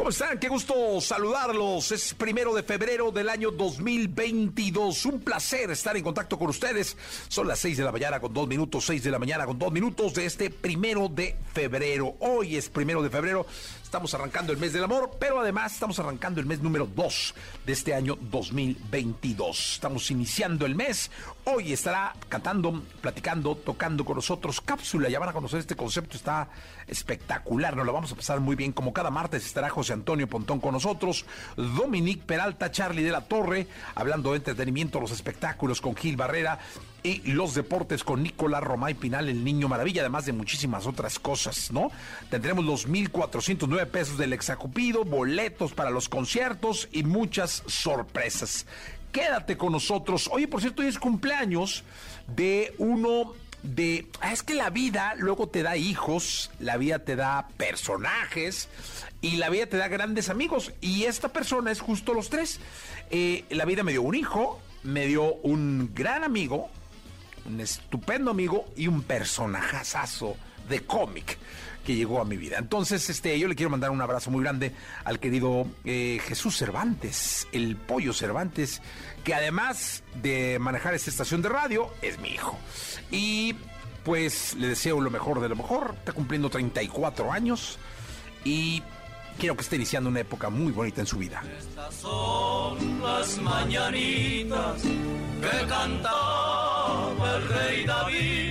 [0.00, 0.38] ¿Cómo están?
[0.38, 1.92] Qué gusto saludarlos.
[1.92, 5.04] Es primero de febrero del año 2022.
[5.04, 6.96] Un placer estar en contacto con ustedes.
[7.28, 9.70] Son las 6 de la mañana con dos minutos, 6 de la mañana con dos
[9.70, 12.14] minutos de este primero de febrero.
[12.20, 13.44] Hoy es primero de febrero.
[13.82, 17.34] Estamos arrancando el mes del amor, pero además estamos arrancando el mes número 2
[17.66, 19.72] de este año 2022.
[19.74, 21.10] Estamos iniciando el mes.
[21.44, 25.10] Hoy estará cantando, platicando, tocando con nosotros cápsula.
[25.10, 26.48] Ya van a conocer este concepto, está
[26.90, 27.76] espectacular.
[27.76, 28.72] Nos lo vamos a pasar muy bien.
[28.72, 31.24] Como cada martes estará José Antonio Pontón con nosotros,
[31.56, 36.58] Dominique Peralta, Charlie de la Torre, hablando de entretenimiento, los espectáculos con Gil Barrera
[37.02, 41.72] y los deportes con Nicolás Romay Pinal, el niño maravilla, además de muchísimas otras cosas,
[41.72, 41.90] ¿no?
[42.28, 48.66] Tendremos los 1.409 pesos del exacupido, boletos para los conciertos y muchas sorpresas.
[49.12, 50.28] Quédate con nosotros.
[50.32, 51.84] Oye, por cierto, hoy es cumpleaños
[52.28, 54.06] de uno de...
[54.20, 58.68] Ah, es que la vida luego te da hijos, la vida te da personajes
[59.20, 60.72] y la vida te da grandes amigos.
[60.80, 62.60] Y esta persona es justo los tres.
[63.10, 66.68] Eh, la vida me dio un hijo, me dio un gran amigo,
[67.46, 70.36] un estupendo amigo y un personajazo
[70.68, 71.38] de cómic
[71.84, 72.58] que llegó a mi vida.
[72.58, 74.72] Entonces, este, yo le quiero mandar un abrazo muy grande
[75.04, 78.82] al querido eh, Jesús Cervantes, el pollo Cervantes,
[79.24, 82.58] que además de manejar esta estación de radio, es mi hijo.
[83.10, 83.54] Y
[84.04, 85.94] pues le deseo lo mejor de lo mejor.
[85.98, 87.78] Está cumpliendo 34 años
[88.44, 88.82] y
[89.38, 91.42] quiero que esté iniciando una época muy bonita en su vida.
[91.58, 98.49] Estas son las mañanitas que cantaba el rey David.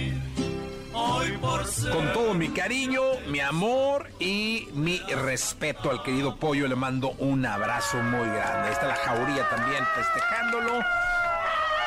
[1.41, 7.45] Con todo mi cariño, mi amor y mi respeto al querido Pollo, le mando un
[7.45, 8.67] abrazo muy grande.
[8.67, 10.79] Ahí está la jauría también festejándolo.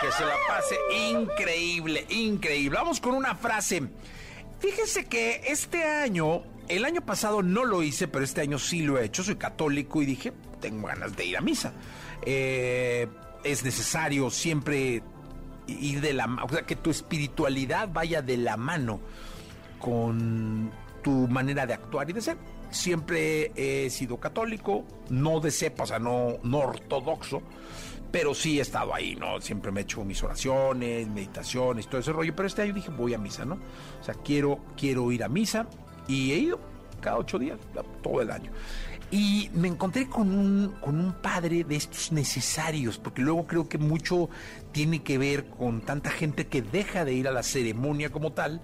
[0.01, 0.77] Que se la pase
[1.11, 2.79] increíble, increíble.
[2.79, 3.83] Vamos con una frase.
[4.59, 8.99] Fíjense que este año, el año pasado no lo hice, pero este año sí lo
[8.99, 9.23] he hecho.
[9.23, 11.73] Soy católico y dije, tengo ganas de ir a misa.
[12.25, 13.07] Eh,
[13.45, 15.03] es necesario siempre
[15.67, 19.01] ir de la mano, o sea, que tu espiritualidad vaya de la mano
[19.82, 20.70] con
[21.03, 22.37] tu manera de actuar y de ser.
[22.70, 27.43] Siempre he sido católico, no de cepa, o sea, no, no ortodoxo,
[28.10, 29.41] pero sí he estado ahí, ¿no?
[29.41, 33.12] Siempre me he hecho mis oraciones, meditaciones, todo ese rollo, pero este año dije, voy
[33.12, 33.59] a misa, ¿no?
[34.00, 35.66] O sea, quiero, quiero ir a misa
[36.06, 36.60] y he ido
[37.00, 37.59] cada ocho días,
[38.03, 38.53] todo el año.
[39.10, 43.76] Y me encontré con un, con un padre de estos necesarios, porque luego creo que
[43.76, 44.31] mucho
[44.70, 48.62] tiene que ver con tanta gente que deja de ir a la ceremonia como tal,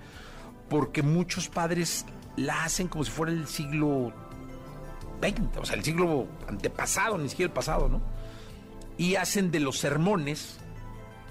[0.68, 2.04] porque muchos padres
[2.36, 4.12] la hacen como si fuera el siglo
[5.20, 8.00] XX, o sea, el siglo antepasado, ni siquiera el pasado, ¿no?
[8.96, 10.58] Y hacen de los sermones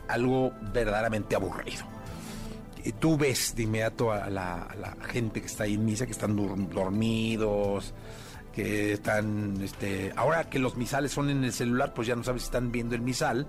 [0.08, 1.84] algo verdaderamente aburrido.
[2.84, 6.36] Y tú ves de inmediato a la, gente que está ahí en misa, que están
[6.70, 7.94] dormidos,
[8.54, 12.44] que están, este, ahora que los misales son en el celular, pues ya no sabes
[12.44, 13.46] si están viendo el misal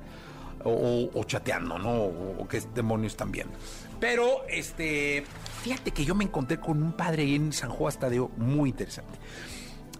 [0.65, 1.91] o, o- o chateando, ¿no?
[1.91, 3.55] O, o qué demonios están viendo.
[4.01, 5.25] Pero, este,
[5.63, 9.19] fíjate que yo me encontré con un padre en San Juan Tadeo muy interesante.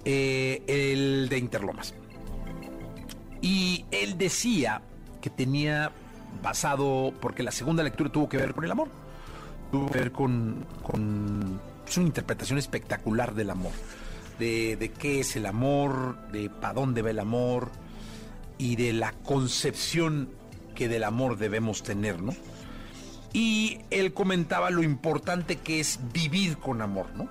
[0.05, 1.95] Eh, el de Interlomas.
[3.41, 4.83] Y él decía
[5.21, 5.93] que tenía
[6.43, 8.89] basado, porque la segunda lectura tuvo que ver con el amor,
[9.71, 13.73] tuvo que ver con, con es una interpretación espectacular del amor,
[14.39, 17.71] de, de qué es el amor, de para dónde va el amor
[18.59, 20.29] y de la concepción
[20.75, 22.33] que del amor debemos tener, ¿no?
[23.33, 27.29] Y él comentaba lo importante que es vivir con amor, ¿no?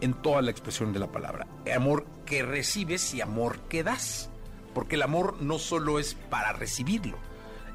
[0.00, 1.46] En toda la expresión de la palabra.
[1.74, 4.30] Amor que recibes y amor que das.
[4.74, 7.18] Porque el amor no solo es para recibirlo.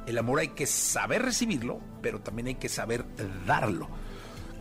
[0.05, 3.05] El amor hay que saber recibirlo, pero también hay que saber
[3.45, 3.87] darlo.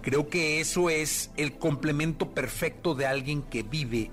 [0.03, 4.11] Creo que eso es el complemento perfecto de alguien que vive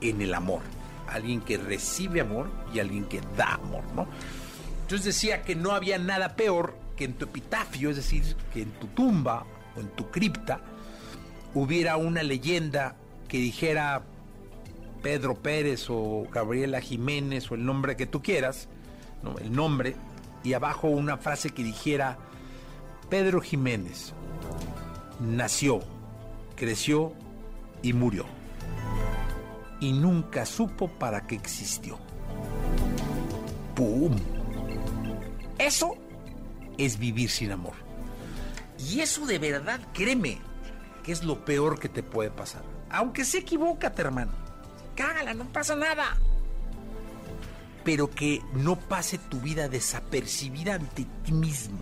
[0.00, 0.62] en el amor.
[1.08, 4.06] Alguien que recibe amor y alguien que da amor, ¿no?
[4.82, 8.72] Entonces decía que no había nada peor que en tu epitafio, es decir, que en
[8.72, 9.46] tu tumba
[9.76, 10.60] o en tu cripta,
[11.54, 12.96] hubiera una leyenda
[13.28, 14.02] que dijera
[15.00, 18.68] Pedro Pérez o Gabriela Jiménez o el nombre que tú quieras,
[19.40, 19.94] el nombre,
[20.42, 22.18] y abajo una frase que dijera
[23.08, 24.12] Pedro Jiménez
[25.20, 25.80] nació,
[26.56, 27.12] creció
[27.82, 28.26] y murió.
[29.80, 31.98] Y nunca supo para qué existió.
[33.76, 34.16] ¡Pum!
[35.58, 35.96] Eso
[36.78, 37.74] es vivir sin amor.
[38.78, 40.38] Y eso de verdad, créeme,
[41.02, 42.62] que es lo peor que te puede pasar.
[42.90, 44.32] Aunque se equivócate, hermano.
[44.94, 46.16] Cágala, no pasa nada.
[47.84, 51.78] Pero que no pase tu vida desapercibida ante ti mismo.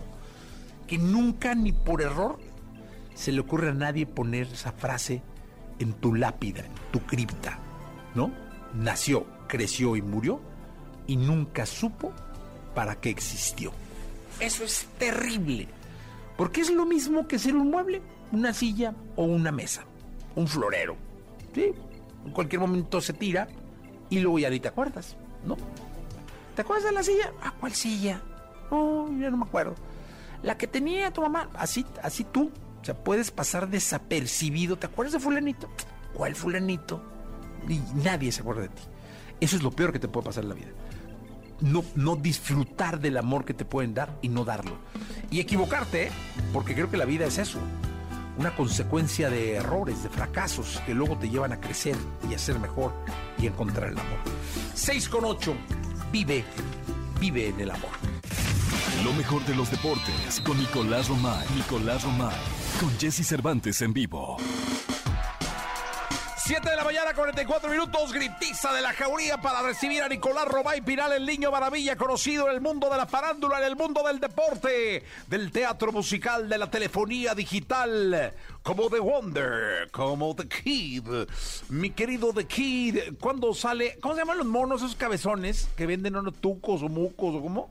[0.87, 2.39] Que nunca ni por error
[3.13, 5.21] se le ocurre a nadie poner esa frase
[5.79, 7.59] en tu lápida, en tu cripta,
[8.15, 8.31] ¿no?
[8.73, 10.39] Nació, creció y murió
[11.07, 12.13] y nunca supo
[12.75, 13.71] para qué existió.
[14.39, 15.67] Eso es terrible,
[16.37, 18.01] porque es lo mismo que ser un mueble,
[18.31, 19.85] una silla o una mesa,
[20.35, 20.95] un florero.
[21.55, 21.73] ¿sí?
[22.25, 23.47] En cualquier momento se tira
[24.09, 25.57] y luego ya ni te acuerdas, ¿no?
[26.55, 27.31] ¿Te acuerdas de la silla?
[27.41, 28.21] ¿A cuál silla?
[28.71, 29.75] No, ya no me acuerdo.
[30.43, 32.51] La que tenía tu mamá, así, así tú,
[32.81, 34.77] o sea, puedes pasar desapercibido.
[34.77, 35.67] ¿Te acuerdas de fulanito?
[36.13, 37.01] ¿Cuál fulanito?
[37.67, 38.83] Y nadie se acuerda de ti.
[39.39, 40.69] Eso es lo peor que te puede pasar en la vida.
[41.61, 44.77] No, disfrutar del amor que te pueden dar y no darlo.
[45.31, 46.11] Y equivocarte,
[46.53, 47.59] porque creo que la vida es eso.
[48.37, 51.95] Una consecuencia de errores, de fracasos que luego te llevan a crecer
[52.29, 52.93] y a ser mejor
[53.39, 54.19] y encontrar el amor.
[54.75, 55.55] 6 con 8.
[56.11, 56.45] Vive,
[57.19, 57.89] vive en el amor.
[59.03, 61.47] Lo mejor de los deportes con Nicolás Romay.
[61.55, 62.35] Nicolás Romay.
[62.79, 64.37] Con Jesse Cervantes en vivo.
[66.47, 70.79] 7 de la mañana, 44 minutos, gritiza de la jauría para recibir a Nicolás Robay
[70.79, 74.21] Pinal, el niño maravilla, conocido en el mundo de la farándula, en el mundo del
[74.21, 78.33] deporte, del teatro musical, de la telefonía digital,
[78.63, 81.03] como The Wonder, como The Kid.
[81.67, 83.99] Mi querido The Kid, ¿cuándo sale?
[83.99, 87.69] ¿Cómo se llaman los monos, esos cabezones que venden unos tucos o mucos o cómo?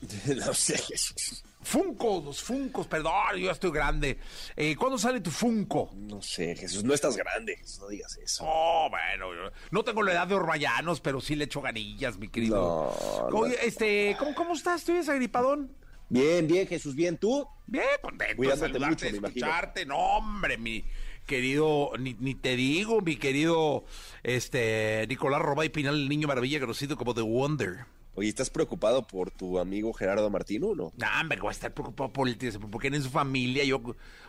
[0.34, 1.44] No sé, Jesús.
[1.62, 4.18] Funko, los Funcos, perdón, yo ya estoy grande.
[4.56, 5.90] Eh, ¿Cuándo sale tu Funko?
[5.96, 8.44] No sé, Jesús, no estás grande, Jesús, no digas eso.
[8.46, 12.28] Oh, bueno, yo no tengo la edad de Orbayanos, pero sí le echo ganillas, mi
[12.28, 12.92] querido.
[13.30, 13.62] No, Oye, no.
[13.62, 14.80] este, ¿cómo, ¿cómo estás?
[14.80, 15.74] ¿Estoy desagripadón?
[16.08, 17.46] Bien, bien, Jesús, bien, ¿tú?
[17.66, 19.46] Bien, contento Cuidándote de mucho, de me imagino.
[19.46, 19.86] escucharte.
[19.86, 20.84] No, hombre, mi
[21.26, 23.84] querido, ni, ni te digo, mi querido,
[24.24, 27.86] este, Nicolás Robay Pinal, el niño maravilla, conocido como The Wonder.
[28.14, 30.92] Oye, ¿estás preocupado por tu amigo Gerardo Martino o no?
[30.98, 33.80] No, hombre, voy a estar preocupado por el tío, porque en su familia, yo,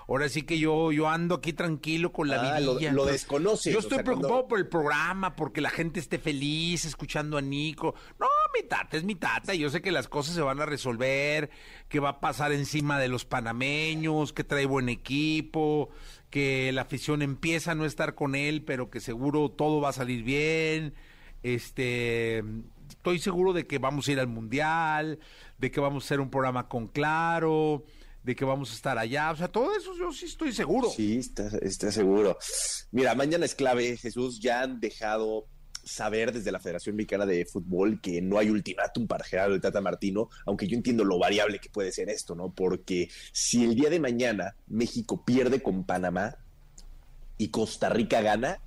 [0.07, 2.94] ahora sí que yo, yo ando aquí tranquilo con la Ah, lo- vidilla.
[2.94, 6.18] lo desconoces, Yo o estoy sea, preocupado cuando- por el programa, porque la gente esté
[6.18, 7.94] feliz escuchando a Nico.
[8.18, 11.50] No, mi tata es mi tata, yo sé que las cosas se van a resolver,
[11.89, 15.89] que va a pasar encima de los panameños, que trae buen equipo,
[16.29, 19.94] que la afición empieza a no estar con él, pero que seguro todo va a
[19.94, 20.94] salir bien.
[21.44, 22.41] Este,
[22.89, 25.19] estoy seguro de que vamos a ir al mundial,
[25.57, 27.83] de que vamos a hacer un programa con Claro,
[28.24, 30.89] de que vamos a estar allá, o sea, todo eso yo sí estoy seguro.
[30.89, 32.38] Sí, estás está seguro.
[32.91, 34.39] Mira, mañana es clave, Jesús.
[34.39, 35.47] Ya han dejado
[35.83, 39.81] saber desde la Federación Mexicana de Fútbol que no hay ultimátum para Gerardo el Tata
[39.81, 42.53] Martino, aunque yo entiendo lo variable que puede ser esto, ¿no?
[42.53, 46.38] Porque si el día de mañana México pierde con Panamá
[47.38, 48.62] y Costa Rica gana,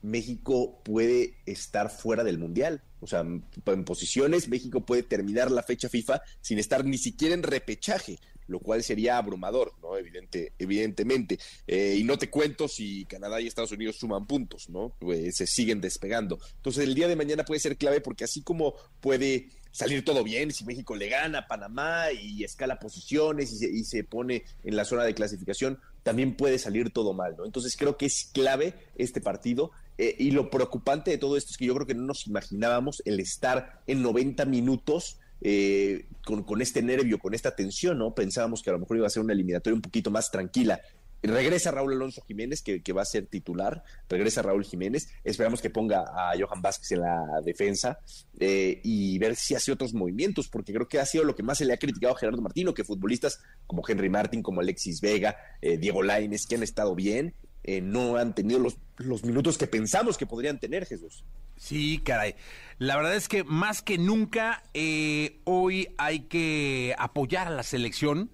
[0.00, 2.82] México puede estar fuera del Mundial.
[3.00, 7.42] O sea, en posiciones, México puede terminar la fecha FIFA sin estar ni siquiera en
[7.42, 9.96] repechaje, lo cual sería abrumador, ¿no?
[9.96, 11.38] Evidente, evidentemente.
[11.66, 14.94] Eh, y no te cuento si Canadá y Estados Unidos suman puntos, ¿no?
[14.98, 16.38] Pues se siguen despegando.
[16.56, 20.50] Entonces, el día de mañana puede ser clave porque así como puede salir todo bien
[20.50, 24.76] si México le gana a Panamá y escala posiciones y se, y se pone en
[24.76, 27.44] la zona de clasificación, también puede salir todo mal, ¿no?
[27.44, 31.58] Entonces creo que es clave este partido eh, y lo preocupante de todo esto es
[31.58, 36.62] que yo creo que no nos imaginábamos el estar en 90 minutos eh, con, con
[36.62, 38.14] este nervio, con esta tensión, ¿no?
[38.14, 40.80] Pensábamos que a lo mejor iba a ser una eliminatoria un poquito más tranquila.
[41.22, 43.82] Regresa Raúl Alonso Jiménez, que, va a ser titular.
[44.08, 45.08] Regresa Raúl Jiménez.
[45.24, 47.98] Esperamos que ponga a Johan Vázquez en la defensa
[48.38, 51.58] eh, y ver si hace otros movimientos, porque creo que ha sido lo que más
[51.58, 55.36] se le ha criticado a Gerardo Martino, que futbolistas como Henry Martin, como Alexis Vega,
[55.60, 57.34] eh, Diego Laines, que han estado bien,
[57.64, 61.24] eh, no han tenido los, los minutos que pensamos que podrían tener, Jesús.
[61.58, 62.34] Sí, caray.
[62.78, 68.30] La verdad es que más que nunca eh, hoy hay que apoyar a la selección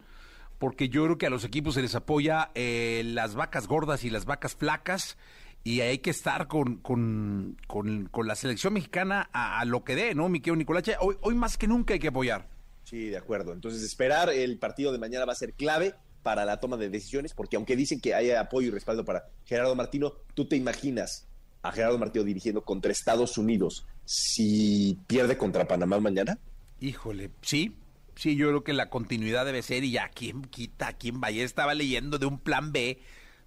[0.58, 4.10] porque yo creo que a los equipos se les apoya eh, las vacas gordas y
[4.10, 5.16] las vacas flacas
[5.64, 9.96] y hay que estar con, con, con, con la selección mexicana a, a, lo que
[9.96, 10.96] dé, ¿no, mi querido Nicolache?
[11.00, 12.48] Hoy, hoy más que nunca hay que apoyar.
[12.84, 13.52] Sí, de acuerdo.
[13.52, 17.34] Entonces esperar, el partido de mañana va a ser clave para la toma de decisiones,
[17.34, 21.26] porque aunque dicen que hay apoyo y respaldo para Gerardo Martino, ¿tú te imaginas
[21.62, 26.38] a Gerardo Martino dirigiendo contra Estados Unidos si pierde contra Panamá mañana?
[26.80, 27.76] Híjole, sí,
[28.16, 30.92] sí, yo creo que la continuidad debe ser, y ya, ¿quién quita?
[30.94, 31.44] ¿Quién vaya?
[31.44, 33.00] Estaba leyendo de un plan B.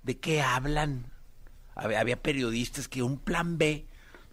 [0.04, 1.12] ¿De qué hablan?
[1.76, 3.88] Había, había periodistas que un plan B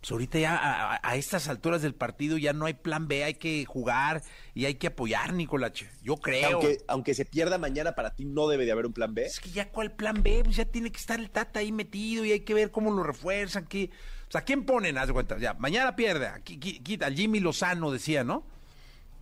[0.04, 3.34] pues ahorita ya a, a, estas alturas del partido ya no hay plan B, hay
[3.36, 4.22] que jugar
[4.52, 5.88] y hay que apoyar, Nicolache.
[6.02, 6.58] Yo creo.
[6.58, 9.24] Aunque, aunque se pierda mañana, para ti no debe de haber un plan B.
[9.24, 12.22] Es que ya cuál plan B, pues ya tiene que estar el Tata ahí metido
[12.26, 13.64] y hay que ver cómo lo refuerzan.
[13.64, 13.88] Qué...
[14.28, 14.98] O sea, ¿quién ponen?
[14.98, 18.44] Haz de cuenta, ya, mañana pierde, quita, Jimmy Lozano decía, ¿no?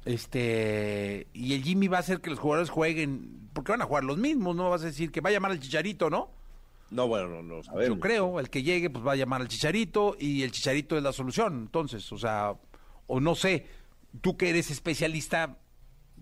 [0.05, 4.05] Este, y el Jimmy va a hacer que los jugadores jueguen, porque van a jugar
[4.05, 4.71] los mismos, ¿no?
[4.71, 6.31] Vas a decir que va a llamar al Chicharito, ¿no?
[6.91, 7.97] No, bueno, no, no sabemos.
[7.97, 11.03] Yo creo, el que llegue pues va a llamar al Chicharito y el Chicharito es
[11.03, 11.55] la solución.
[11.63, 12.55] Entonces, o sea,
[13.07, 13.67] o no sé,
[14.21, 15.59] tú que eres especialista,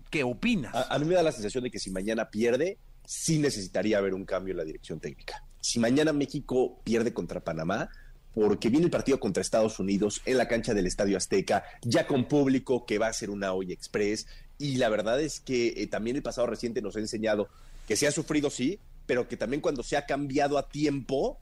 [0.09, 0.73] ¿qué opinas?
[0.73, 4.13] A, a, mí me da la sensación de que si mañana pierde, sí necesitaría haber
[4.13, 5.43] un cambio en la dirección técnica.
[5.59, 7.89] Si mañana México pierde contra Panamá,
[8.33, 12.25] porque viene el partido contra Estados Unidos en la cancha del Estadio Azteca, ya con
[12.25, 16.15] público que va a ser una olla express, y la verdad es que eh, también
[16.15, 17.49] el pasado reciente nos ha enseñado
[17.87, 21.39] que se ha sufrido, sí, pero que también cuando se ha cambiado a tiempo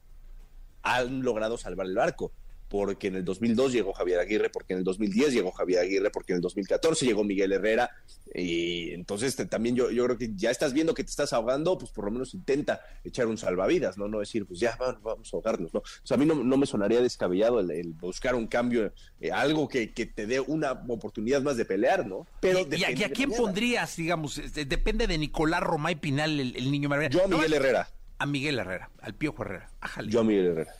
[0.82, 2.32] han logrado salvar el barco.
[2.70, 6.32] Porque en el 2002 llegó Javier Aguirre, porque en el 2010 llegó Javier Aguirre, porque
[6.32, 7.90] en el 2014 llegó Miguel Herrera.
[8.32, 11.76] Y entonces te, también yo, yo creo que ya estás viendo que te estás ahogando,
[11.76, 14.06] pues por lo menos intenta echar un salvavidas, ¿no?
[14.06, 15.80] No decir, pues ya, vamos, vamos a ahogarnos, ¿no?
[15.80, 19.32] O sea, a mí no, no me sonaría descabellado el, el buscar un cambio, eh,
[19.32, 22.26] algo que, que, te dé una oportunidad más de pelear, ¿no?
[22.40, 24.38] Pero ¿Y, y a quién pondrías, digamos?
[24.38, 27.10] Este, depende de Nicolás Romay Pinal, el, el niño maravilla.
[27.10, 27.88] Yo a Miguel no, Herrera.
[28.18, 29.70] A Miguel Herrera, al Piojo Herrera.
[29.80, 30.10] Ájale.
[30.10, 30.74] Yo a Miguel Herrera.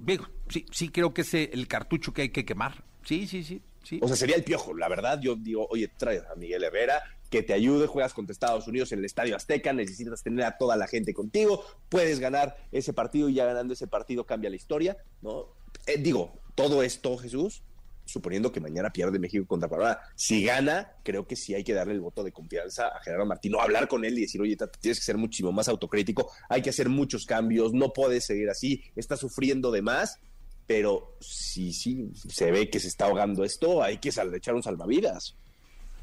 [0.00, 2.84] Digo, sí, sí creo que es el cartucho que hay que quemar.
[3.04, 3.98] Sí, sí, sí, sí.
[4.02, 5.20] O sea, sería el piojo, la verdad.
[5.20, 8.98] Yo digo, oye, trae a Miguel Herrera, que te ayude, juegas contra Estados Unidos en
[8.98, 13.34] el Estadio Azteca, necesitas tener a toda la gente contigo, puedes ganar ese partido y
[13.34, 15.46] ya ganando ese partido cambia la historia, ¿no?
[15.86, 17.62] Eh, digo, todo esto, Jesús,
[18.04, 19.98] suponiendo que mañana pierde México contra Panamá.
[20.14, 23.60] Si gana, creo que sí hay que darle el voto de confianza a Gerardo Martino,
[23.60, 26.70] hablar con él y decir, oye, tata, tienes que ser muchísimo más autocrítico, hay que
[26.70, 30.18] hacer muchos cambios, no puedes seguir así, estás sufriendo de más,
[30.66, 35.36] pero si sí se ve que se está ahogando esto, hay que echar un salvavidas.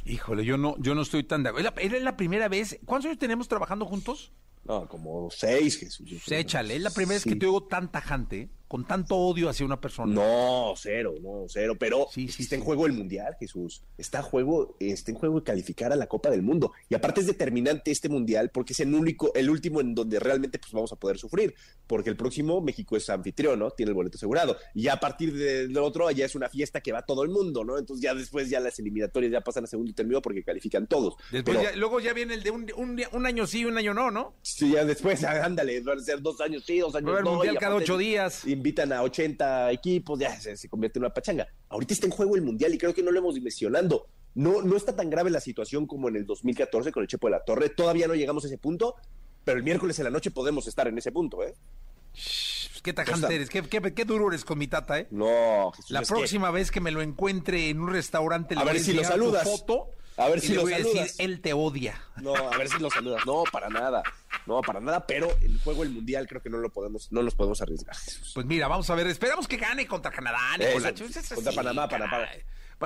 [0.06, 1.74] Híjole, yo no, yo no estoy tan de acuerdo.
[1.77, 2.79] ¿Es la primera vez?
[2.86, 4.32] ¿Cuántos años tenemos trabajando juntos?
[4.63, 6.10] No, como seis, Jesús.
[6.25, 7.29] Sí, échale, es la primera sí.
[7.29, 10.14] vez que te oigo tan tajante, con tanto odio hacia una persona.
[10.14, 11.76] No, cero, no, cero.
[11.78, 13.82] Pero sí, sí, está en juego el Mundial, Jesús.
[13.98, 16.72] Está, juego, está en juego calificar a la Copa del Mundo.
[16.88, 20.60] Y aparte es determinante este Mundial porque es el único, el último en donde realmente
[20.60, 21.56] pues, vamos a poder sufrir.
[21.88, 23.72] Porque el próximo México es anfitrión, ¿no?
[23.72, 24.56] Tiene el boleto asegurado.
[24.76, 27.66] Y ya a partir del otro ya es una fiesta que va todo el mundo,
[27.66, 27.76] ¿no?
[27.76, 31.16] Entonces ya después ya las eliminatorias ya pasan a segundo término porque califican todos.
[31.32, 33.96] Después Pero, ya, luego ya viene el de un, un, un, año sí, un año
[33.96, 34.36] no, ¿no?
[34.44, 37.34] Sí, ya después, ándale, van a ser dos años sí, dos años el no.
[37.34, 38.46] Mundial cada ocho días.
[38.60, 41.48] Invitan a 80 equipos, ya se, se, convierte en una pachanga.
[41.70, 44.08] Ahorita está en juego el Mundial y creo que no lo hemos dimensionando.
[44.36, 47.32] No, no está tan grave la situación como en el 2014 con el Chepo de
[47.32, 47.70] la Torre.
[47.70, 48.96] Todavía no llegamos a ese punto,
[49.46, 51.56] pero el miércoles en la noche podemos estar en ese punto, ¿eh?
[52.13, 55.08] Shh, qué tajante eres, qué, qué, qué, duro eres con mi tata, ¿eh?
[55.12, 56.54] No, Jesús, La próxima que...
[56.56, 59.44] vez que me lo encuentre en un restaurante, a ver si lo saludas.
[59.44, 60.96] foto a ver si lo voy saludas.
[60.98, 62.02] a decir, él te odia.
[62.22, 63.26] No, a ver si lo saludas.
[63.26, 64.04] No, para nada.
[64.46, 67.34] No, para nada, pero el juego el mundial creo que no lo podemos, no nos
[67.34, 67.96] podemos arriesgar.
[68.34, 71.00] Pues mira, vamos a ver, esperamos que gane contra Canadá, Nicolás.
[71.00, 72.28] Eso, contra Panamá, Panamá.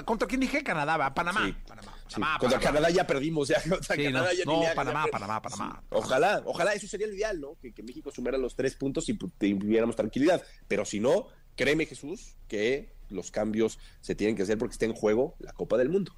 [0.06, 0.64] ¿Contra quién dije?
[0.64, 1.46] Canadá, va, Panamá.
[1.46, 2.14] Sí, Panamá, sí.
[2.16, 2.78] Panamá Contra Panamá.
[2.80, 3.62] Canadá ya perdimos, ya.
[3.70, 5.84] Contra Sí, Canadá no, ya Panamá, Panamá, Panamá.
[5.90, 7.56] Ojalá, ojalá, eso sería el ideal, ¿no?
[7.62, 10.44] Que, que México sumara los tres puntos y tuviéramos tranquilidad.
[10.68, 14.94] Pero si no, créeme, Jesús, que los cambios se tienen que hacer porque está en
[14.94, 16.14] juego la Copa del Mundo.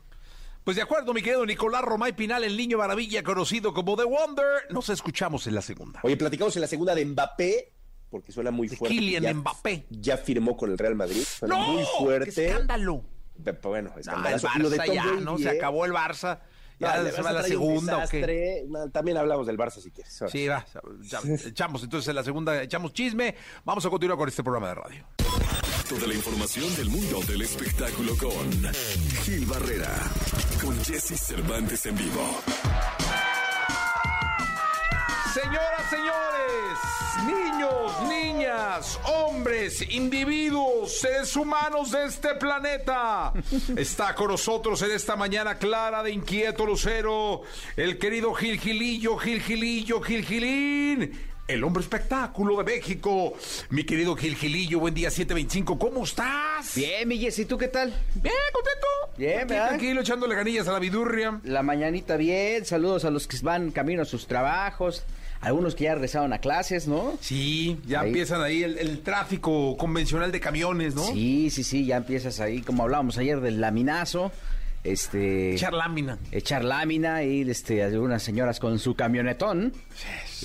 [0.65, 4.45] Pues de acuerdo, mi querido Nicolás Romay Pinal, el niño maravilla conocido como The Wonder.
[4.71, 5.99] Nos escuchamos en la segunda.
[6.03, 7.71] Oye, platicamos en la segunda de Mbappé,
[8.09, 8.95] porque suena muy De fuerte.
[8.95, 9.85] Kylian ya, Mbappé.
[9.91, 11.21] Ya firmó con el Real Madrid.
[11.23, 11.67] Suena ¡No!
[11.73, 12.47] muy ¡Qué fuerte.
[12.47, 13.03] escándalo!
[13.43, 14.47] Pe- pe- Bueno, el escandalazo.
[14.57, 15.37] Lo de Barça Tom ya, Brady, ¿no?
[15.37, 15.49] Se ¿eh?
[15.57, 16.39] acabó el Barça.
[16.79, 18.65] No, Ya el se va la segunda, ¿o qué?
[18.67, 20.19] No, también hablamos del Barça si quieres.
[20.21, 20.31] Ahora.
[20.31, 20.65] Sí, va.
[21.45, 23.35] echamos entonces en la segunda, echamos chisme.
[23.63, 25.05] Vamos a continuar con este programa de radio.
[25.87, 28.73] Toda la información del mundo del espectáculo con
[29.23, 29.93] Gil Barrera,
[30.65, 32.41] con Jesse Cervantes en vivo.
[35.33, 36.79] Señoras, señores,
[37.27, 43.33] niños, niñas, hombres, individuos, seres humanos de este planeta.
[43.75, 47.43] Está con nosotros en esta mañana clara de inquieto lucero
[47.75, 53.33] el querido Gil Gilillo, Gil Gilillo, Gil Gilín el hombre espectáculo de México.
[53.69, 56.73] Mi querido Gil Gilillo, buen día 725, ¿cómo estás?
[56.75, 57.89] Bien, mi Jessy, ¿tú qué tal?
[58.15, 58.87] Bien, contento.
[59.17, 59.67] Bien, Aquí, ¿verdad?
[59.69, 61.39] Tranquilo, echándole ganillas a la vidurria.
[61.43, 65.03] La mañanita bien, saludos a los que van camino a sus trabajos,
[65.39, 67.15] algunos que ya regresaron a clases, ¿no?
[67.21, 68.07] Sí, ya Ahí.
[68.07, 71.03] empiezan ahí el, el tráfico convencional de camiones, ¿no?
[71.05, 74.31] Sí, sí, sí, ya empiezas ahí, como hablábamos ayer del laminazo,
[74.85, 75.55] este...
[75.55, 76.17] Echar lámina.
[76.31, 79.73] echar lámina y este, algunas señoras con su camionetón.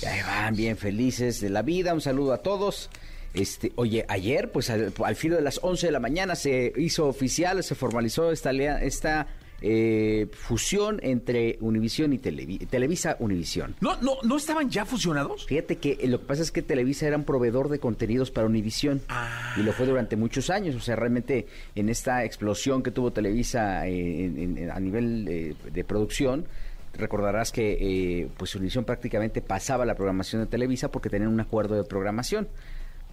[0.01, 1.93] Y ahí van bien felices de la vida.
[1.93, 2.89] Un saludo a todos.
[3.33, 7.07] Este, oye, ayer, pues al, al filo de las 11 de la mañana se hizo
[7.07, 9.27] oficial, se formalizó esta, esta
[9.61, 13.75] eh, fusión entre Univisión y Televi- Televisa Univisión.
[13.79, 15.45] ¿No, no, ¿No estaban ya fusionados?
[15.45, 18.47] Fíjate que eh, lo que pasa es que Televisa era un proveedor de contenidos para
[18.47, 19.53] Univisión Ah.
[19.57, 20.75] y lo fue durante muchos años.
[20.75, 25.55] O sea, realmente en esta explosión que tuvo Televisa eh, en- en- a nivel eh,
[25.71, 26.45] de producción,
[26.93, 31.75] recordarás que eh, pues Univisión prácticamente pasaba la programación de Televisa porque tenían un acuerdo
[31.75, 32.47] de programación.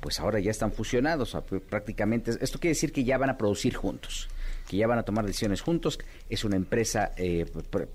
[0.00, 2.30] Pues ahora ya están fusionados, o sea, pr- prácticamente.
[2.40, 4.28] Esto quiere decir que ya van a producir juntos,
[4.68, 5.98] que ya van a tomar decisiones juntos.
[6.28, 7.88] Es una empresa eh, pr-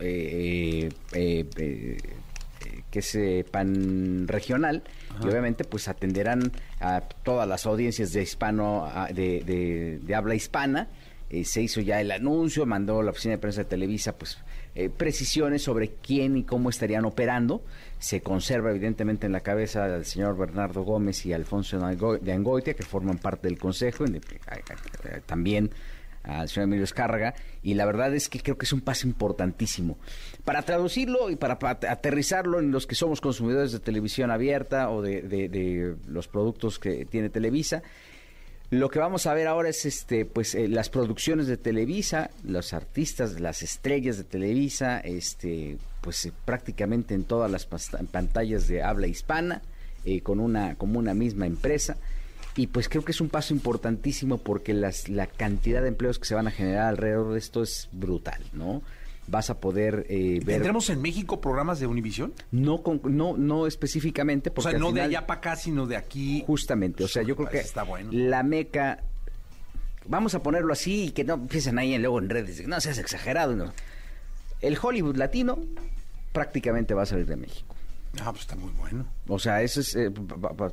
[0.00, 3.18] eh, eh, eh, eh, que es
[3.50, 4.82] pan regional
[5.22, 10.88] y obviamente pues atenderán a todas las audiencias de hispano de, de- de habla hispana.
[11.44, 14.36] Se hizo ya el anuncio mandó la oficina de prensa de Televisa pues
[14.74, 17.64] eh, precisiones sobre quién y cómo estarían operando.
[17.98, 22.32] Se conserva evidentemente en la cabeza del señor Bernardo Gómez y Alfonso de Ango- de
[22.32, 24.04] Angoitia que forman parte del consejo
[25.26, 25.70] también
[26.22, 29.98] al señor Emilio Escárraga, y la verdad es que creo que es un paso importantísimo.
[30.44, 35.96] Para traducirlo y para, aterrizarlo en los que somos consumidores de televisión abierta o de,
[36.06, 37.82] los productos que tiene Televisa,
[38.70, 42.72] lo que vamos a ver ahora es este, pues, eh, las producciones de Televisa, los
[42.72, 49.08] artistas, las estrellas de Televisa, este, pues eh, prácticamente en todas las pantallas de habla
[49.08, 49.60] hispana,
[50.06, 51.98] eh, con una, como una misma empresa.
[52.56, 56.26] Y pues creo que es un paso importantísimo porque las, la cantidad de empleos que
[56.26, 58.82] se van a generar alrededor de esto es brutal, ¿no?
[59.28, 60.56] Vas a poder eh, ver...
[60.56, 62.34] ¿Tendremos en México programas de Univisión?
[62.50, 65.86] No, con- no, no específicamente, O porque sea, al no de allá para acá, sino
[65.86, 66.42] de aquí.
[66.46, 68.10] Justamente, o sea, yo creo que Está bueno.
[68.12, 68.98] la meca,
[70.06, 73.54] vamos a ponerlo así y que no empiecen ahí luego en redes, no seas exagerado.
[73.56, 73.72] no.
[74.60, 75.58] El Hollywood latino
[76.32, 77.71] prácticamente va a salir de México.
[78.20, 79.06] Ah, pues está muy bueno.
[79.26, 80.10] O sea, eso es, eh,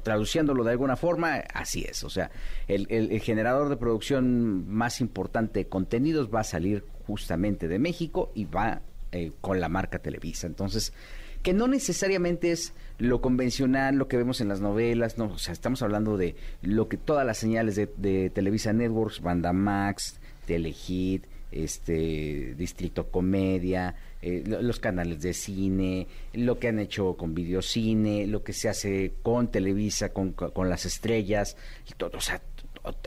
[0.04, 2.04] traduciéndolo de alguna forma, así es.
[2.04, 2.32] O sea,
[2.68, 8.46] el generador de producción más importante de contenidos va a salir justamente de México y
[8.46, 10.46] va eh, con la marca Televisa.
[10.46, 10.94] Entonces,
[11.42, 15.52] que no necesariamente es lo convencional, lo que vemos en las novelas, no, o sea,
[15.52, 21.26] estamos hablando de lo que todas las señales de, de Televisa Networks, Banda Max, Telehit,
[21.52, 28.28] este Distrito Comedia, eh, lo- los canales de cine, lo que han hecho con videocine,
[28.28, 31.56] lo que se hace con Televisa, con, con las estrellas,
[31.90, 32.42] y todo, o sea,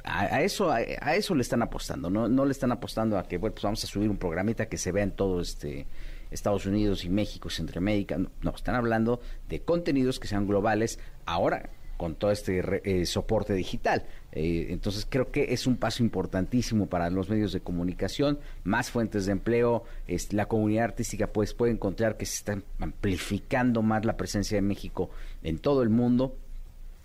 [0.05, 3.55] a, eso a, eso le están apostando, no no le están apostando a que bueno,
[3.55, 5.87] pues vamos a subir un programita que se vea en todo este
[6.31, 11.70] Estados Unidos y México, Centroamérica, no, están hablando de contenidos que sean globales ahora
[12.03, 14.03] con todo este eh, soporte digital.
[14.33, 19.27] Eh, entonces creo que es un paso importantísimo para los medios de comunicación, más fuentes
[19.27, 24.17] de empleo, es, la comunidad artística pues puede encontrar que se está amplificando más la
[24.17, 25.11] presencia de México
[25.45, 26.35] en todo el mundo,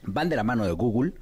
[0.01, 1.13] van de la mano de Google,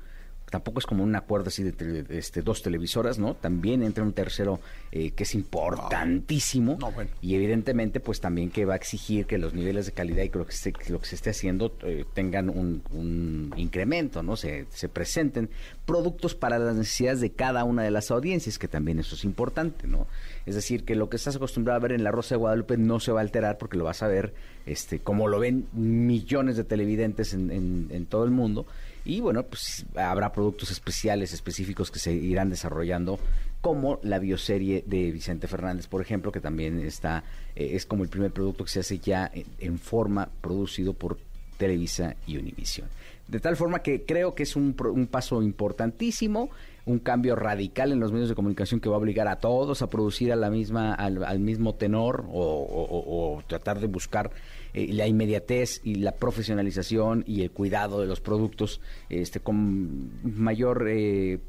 [0.56, 3.34] tampoco es como un acuerdo así de, de, este, dos televisoras, ¿no?
[3.34, 4.62] También entra un tercero
[4.94, 7.10] eh, que es importantísimo No, bueno.
[7.22, 10.38] y evidentemente pues también que va a exigir que los niveles de calidad y que
[10.38, 14.38] lo que se, lo que se esté haciendo eh, tengan un, un incremento, ¿no?
[14.38, 15.50] Se, se presenten
[15.86, 19.88] productos para las necesidades de cada una de las audiencias, que también eso es importante,
[19.88, 20.08] ¿no?
[20.46, 23.02] Es decir, que lo que estás acostumbrado a ver en La Rosa de Guadalupe no
[23.02, 24.34] se va a alterar porque lo vas a ver
[24.66, 28.66] este, como lo ven millones de televidentes en, en- en todo el mundo.
[29.06, 33.20] Y bueno, pues habrá productos especiales, específicos que se irán desarrollando,
[33.62, 37.24] como la bioserie de Vicente Fernández, por ejemplo, que también está,
[37.56, 41.20] eh, es como el primer producto que se hace ya en, forma producido por
[41.58, 42.88] Televisa y Univisión.
[43.28, 46.50] De tal forma que creo que es un, un paso importantísimo,
[46.86, 49.90] un cambio radical en los medios de comunicación que va a obligar a todos a
[49.90, 54.32] producir a la misma, al, al mismo tenor o, tratar de buscar
[54.74, 60.88] eh, la inmediatez y la profesionalización y el cuidado de los productos este, con mayor...
[60.90, 61.40] eh,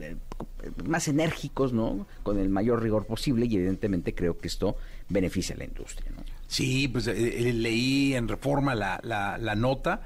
[0.00, 0.16] eh,
[0.84, 2.06] más enérgicos, ¿no?
[2.22, 4.76] Con el mayor rigor posible y evidentemente creo que esto
[5.08, 6.10] beneficia a la industria.
[6.46, 10.02] Sí, pues eh, leí en Reforma la, la, la nota.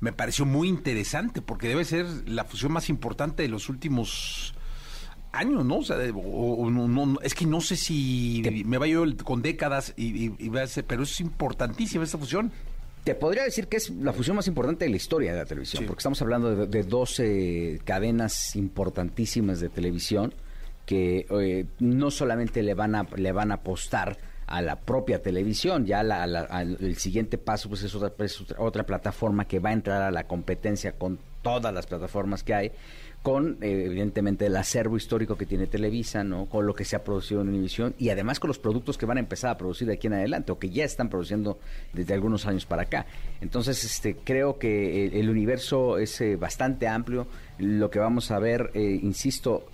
[0.00, 4.54] Me pareció muy interesante porque debe ser la fusión más importante de los últimos
[5.32, 5.78] años, ¿no?
[5.78, 9.04] O sea, de- o- o no, no- es que no sé si me vaya yo
[9.24, 12.52] con décadas y, y- y va a ser- pero es importantísima esta fusión.
[13.04, 15.82] Te podría decir que es la fusión más importante de la historia de la televisión,
[15.82, 15.86] Sí.
[15.86, 20.34] porque estamos hablando de, de 12 cadenas importantísimas de televisión
[20.86, 25.86] que eh, no solamente le van a le van a apostar a la propia televisión,
[25.86, 28.12] ya la- la- al- el siguiente paso pues es otra,
[28.58, 32.72] otra, plataforma que va a entrar a la competencia con todas las plataformas que hay,
[33.22, 36.46] con eh, evidentemente el acervo histórico que tiene Televisa, ¿no?
[36.46, 39.16] con lo que se ha producido en Univisión y además con los productos que van
[39.16, 41.58] a empezar a producir de aquí en adelante o que ya están produciendo
[41.92, 43.06] desde algunos años para acá.
[43.40, 47.26] Entonces, este, creo que el, el universo es eh, bastante amplio.
[47.58, 49.66] Lo que vamos a ver, eh, insisto,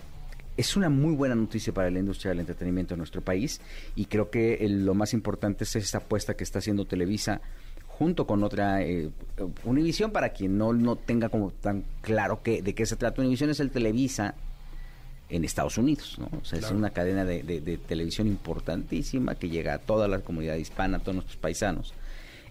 [0.57, 3.61] es una muy buena noticia para la industria del entretenimiento en nuestro país
[3.97, 7.41] y creo que el- lo más importante es esta apuesta que está haciendo Televisa
[7.87, 9.11] junto con otra eh,
[9.65, 13.21] Univisión para quien no, no tenga como tan claro que, de qué se trata.
[13.23, 14.35] Univisión es el Televisa
[15.29, 16.29] en Estados Unidos, ¿no?
[16.41, 20.19] O sea, es una cadena de, de- de televisión importantísima que llega a toda la
[20.21, 21.95] comunidad hispana, a todos nuestros paisanos.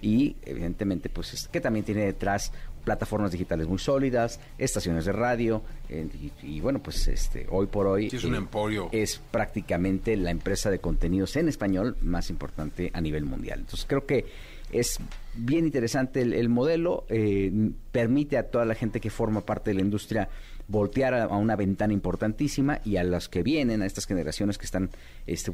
[0.02, 2.52] Y evidentemente, pues, es, que también tiene detrás
[2.84, 6.08] plataformas digitales muy sólidas, estaciones de radio, eh,
[6.42, 8.90] y, y, bueno, pues este hoy por hoy Sí, es un emporio.
[8.92, 13.60] es prácticamente la empresa de contenidos en español más importante a nivel mundial.
[13.60, 14.26] Entonces creo que
[14.72, 15.00] es
[15.36, 17.52] bien interesante el, el modelo, eh,
[17.92, 20.30] permite a toda la gente que forma parte de la industria
[20.68, 24.66] voltear a, a una ventana importantísima y a las que vienen, a estas generaciones que
[24.66, 24.90] están
[25.28, 25.52] este,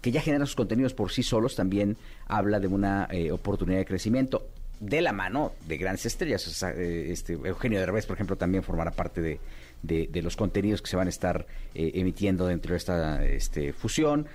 [0.00, 1.96] que ya generan sus contenidos por sí solos, también
[2.26, 4.46] habla de una eh, oportunidad de crecimiento
[4.80, 6.46] de la mano de grandes estrellas.
[6.46, 9.40] O sea, eh, este, Eugenio Derbez, por ejemplo, también formará parte de,
[9.82, 13.72] de- de los contenidos que se van a estar eh, emitiendo dentro de esta este,
[13.72, 14.26] fusión.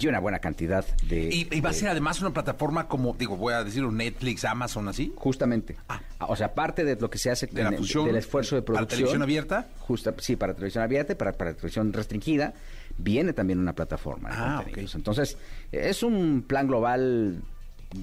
[0.00, 1.22] Y una buena cantidad de...
[1.28, 4.86] Y, y va a ser además una plataforma como, digo, voy a decir Netflix, Amazon,
[4.86, 5.12] así.
[5.16, 5.74] Justamente.
[5.88, 6.00] Ah.
[6.20, 8.62] O sea, parte de lo que se hace De la en- fusión, del esfuerzo de
[8.62, 8.96] ¿para producción.
[8.98, 9.66] televisión abierta?
[9.80, 12.54] Justa, sí, para televisión abierta y para, para televisión restringida.
[12.96, 14.92] Viene también una plataforma de Ah, contenidos.
[14.94, 14.98] ok.
[14.98, 15.36] Entonces,
[15.72, 17.42] es un plan global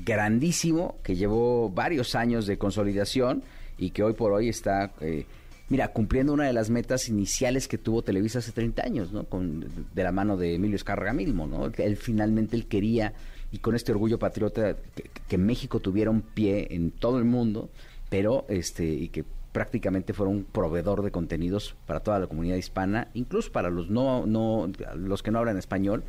[0.05, 3.43] grandísimo que llevó varios años de consolidación
[3.77, 5.25] y que hoy por hoy está, eh,
[5.69, 9.25] mira, cumpliendo una de las metas iniciales que tuvo Televisa hace 30 años, ¿no?
[9.25, 11.71] Con, de la mano de Emilio Escarga Milmo, ¿no?
[11.77, 13.13] Él finalmente él quería,
[13.51, 17.69] y con este orgullo patriota, que, que México tuviera un pie en todo el mundo,
[18.09, 23.07] pero este, y que prácticamente fuera un proveedor de contenidos para toda la comunidad hispana,
[23.13, 26.03] incluso para los no, no, los que no hablan español,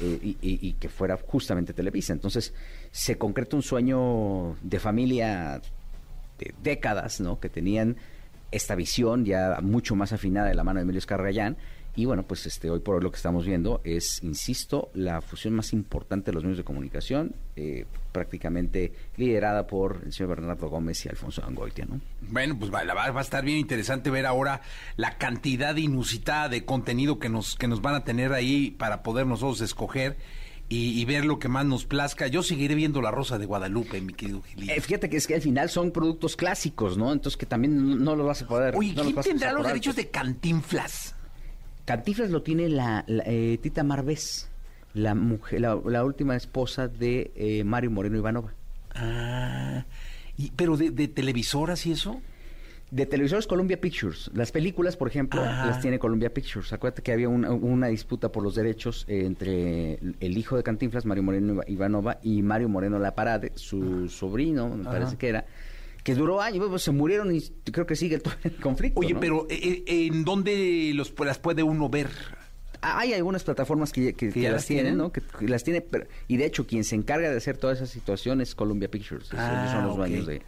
[0.00, 2.12] eh, y, que fuera justamente Televisa.
[2.12, 2.54] Entonces,
[2.90, 5.60] se concreta un sueño de familia
[6.38, 7.40] de décadas, ¿no?
[7.40, 7.96] Que tenían
[8.50, 11.56] esta visión ya mucho más afinada de la mano de Emilio Escargallán.
[11.96, 15.54] Y bueno, pues este hoy por hoy lo que estamos viendo es, insisto, la fusión
[15.54, 21.04] más importante de los medios de comunicación, eh, prácticamente liderada por el señor Bernardo Gómez
[21.04, 22.00] y Alfonso Angoitia, ¿no?
[22.20, 24.60] Bueno, pues va, va, a estar bien interesante ver ahora
[24.96, 29.26] la cantidad inusitada de contenido que nos, que nos van a tener ahí para poder
[29.26, 30.16] nosotros escoger
[30.68, 32.26] y, y ver lo que más nos plazca.
[32.28, 34.72] Yo seguiré viendo La Rosa de Guadalupe, mi querido Gilito.
[34.72, 37.12] Eh, fíjate que es que al final son productos clásicos, ¿no?
[37.12, 38.76] Entonces que también no, no los vas a poder.
[38.76, 41.14] Oye, no ¿quién tendrá los derechos de Cantinflas?
[41.88, 44.50] Cantinflas lo tiene la, la, eh, Tita Marvés,
[44.92, 48.52] la mujer, la, la última esposa de eh, Mario Moreno Ivanova.
[48.94, 49.86] Ah,
[50.36, 52.20] y, pero de, de televisoras y eso.
[52.90, 54.30] De televisores Columbia Pictures.
[54.34, 56.72] Las películas, por ejemplo, las tiene Columbia Pictures.
[56.74, 61.06] Acuérdate que había una, una disputa por los derechos eh, entre el hijo de Cantinflas,
[61.06, 65.44] Mario Moreno Iva- Ivanova, y Mario Moreno La Parade, su sobrino, me parece que era,
[66.08, 67.40] que duró años, se murieron y
[67.70, 68.98] creo que sigue todo el conflicto.
[69.00, 69.20] Oye, ¿no?
[69.20, 72.08] pero eh, eh, ¿en dónde los, las puede uno ver?
[72.80, 74.98] Ah, Hay algunas plataformas que, que- que ya las tienen, tienen?
[74.98, 75.12] ¿no?
[75.12, 77.86] Que, que las tiene, pero- y de hecho quien se encarga de hacer toda esa
[77.86, 79.26] situación es Columbia Pictures.
[79.26, 80.40] Es- Ah, ellos son los dueños de,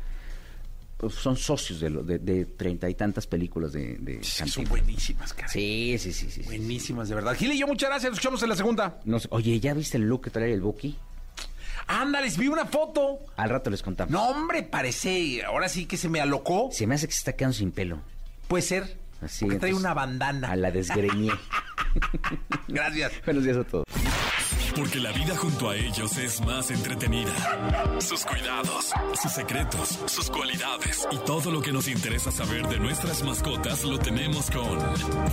[0.96, 5.34] pues, son socios de lo- de de treinta y tantas películas de, de Son buenísimas,
[5.34, 5.48] cara.
[5.48, 6.42] Sí, sí, sí.
[6.44, 7.34] Buenísimas, de verdad.
[7.34, 8.10] Gil y yo, muchas gracias.
[8.12, 9.00] Nos escuchamos en la segunda.
[9.30, 10.96] Oye, ¿ya viste el look que trae el Buki?
[11.86, 13.20] Ándales, vi una foto.
[13.36, 14.10] Al rato les contamos.
[14.12, 15.44] No, hombre, parece.
[15.44, 16.68] Ahora sí que se me alocó.
[16.72, 18.00] Se me hace que se está quedando sin pelo.
[18.48, 18.96] Puede ser.
[19.22, 20.50] Así, porque trae una bandana.
[20.50, 21.32] A la desgreñé.
[22.68, 23.12] Gracias.
[23.24, 23.84] Buenos días a todos.
[24.76, 27.32] Porque la vida junto a ellos es más entretenida.
[28.00, 33.22] Sus cuidados, sus secretos, sus cualidades y todo lo que nos interesa saber de nuestras
[33.22, 34.78] mascotas lo tenemos con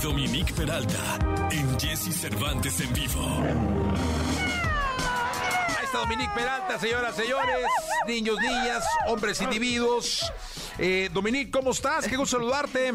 [0.02, 1.20] Dominique Peralta
[1.52, 3.44] en Jesse Cervantes en vivo.
[5.98, 7.66] Está Dominique Peralta, señoras, señores,
[8.08, 10.32] niños, niñas, hombres, individuos.
[10.78, 12.08] Eh, Dominique, ¿cómo estás?
[12.08, 12.92] Qué gusto saludarte.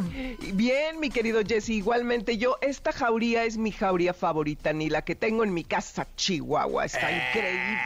[0.52, 5.16] Bien, mi querido Jesse, igualmente yo, esta jauría es mi jauría favorita, ni la que
[5.16, 6.84] tengo en mi casa, Chihuahua.
[6.84, 7.80] Está increíble.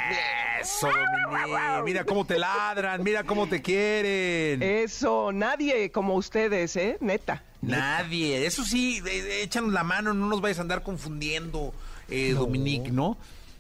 [0.60, 1.82] Eso, Dominique.
[1.84, 4.62] Mira cómo te ladran, mira cómo te quieren.
[4.62, 6.98] Eso, nadie como ustedes, ¿eh?
[7.00, 7.42] Neta.
[7.62, 8.44] Nadie.
[8.44, 11.72] Eso sí, de- de- échanos la mano, no nos vayas a andar confundiendo,
[12.10, 13.16] eh, Dominique, ¿no?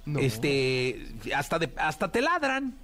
[0.06, 0.18] No.
[0.20, 2.74] Este, hasta, de- hasta te ladran.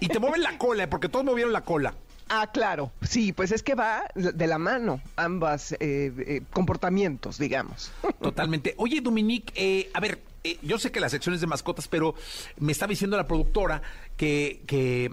[0.00, 1.94] y te mueven la cola, porque todos movieron la cola.
[2.28, 2.92] Ah, claro.
[3.02, 7.90] Sí, pues es que va de la mano ambas eh, eh, comportamientos, digamos.
[8.22, 8.74] Totalmente.
[8.78, 12.14] Oye, Dominique, eh, a ver, eh, yo sé que la sección es de mascotas, pero
[12.58, 13.82] me estaba diciendo la productora
[14.16, 15.10] que, que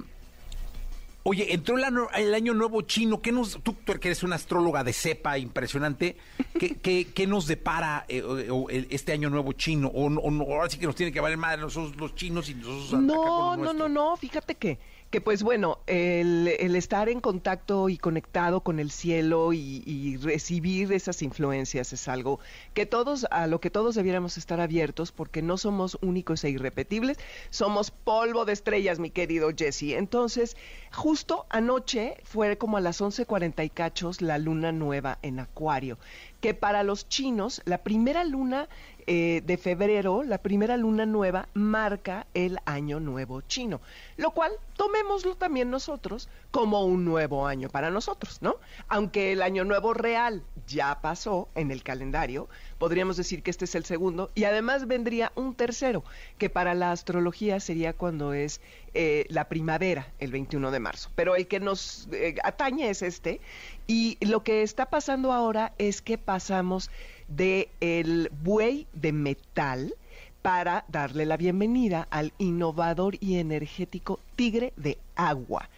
[1.30, 3.22] oye, entró el año, el año nuevo chino.
[3.22, 6.16] ¿Qué nos, tú, tú que eres una astróloga de cepa impresionante,
[6.58, 9.90] ¿qué, qué, qué nos depara eh, o- este año nuevo chino?
[9.94, 13.02] O, o ahora sí que nos tiene que valer madre nosotros los chinos y nosotros
[13.02, 17.98] No, no, no, no, fíjate que, que pues bueno, el, el estar en contacto y
[17.98, 22.40] conectado con el cielo y, y recibir esas influencias es algo
[22.74, 27.18] que todos, a lo que todos debiéramos estar abiertos porque no somos únicos e irrepetibles,
[27.50, 29.94] somos polvo de estrellas, mi querido Jesse.
[29.94, 30.58] Entonces,
[30.92, 35.98] justo anoche fue como a las 11.40 y cachos la luna nueva en Acuario,
[36.42, 38.68] que para los chinos, la primera luna
[39.10, 43.80] eh, de febrero, la primera luna nueva, marca el año nuevo chino,
[44.18, 48.58] lo cual tomémoslo también nosotros como un nuevo año para nosotros, ¿no?
[48.90, 53.76] Aunque el año nuevo real ya pasó en el calendario, podríamos decir que este es
[53.76, 56.04] el segundo y además vendría un tercero,
[56.38, 58.60] que para la astrología sería cuando es
[58.94, 61.12] eh, la primavera, el 21 de marzo.
[61.16, 63.40] Pero el que nos eh, atañe es este
[63.88, 66.92] y lo que está pasando ahora es que pasamos
[67.28, 69.94] de el buey de metal
[70.42, 75.70] para darle la bienvenida al innovador y energético tigre de agua.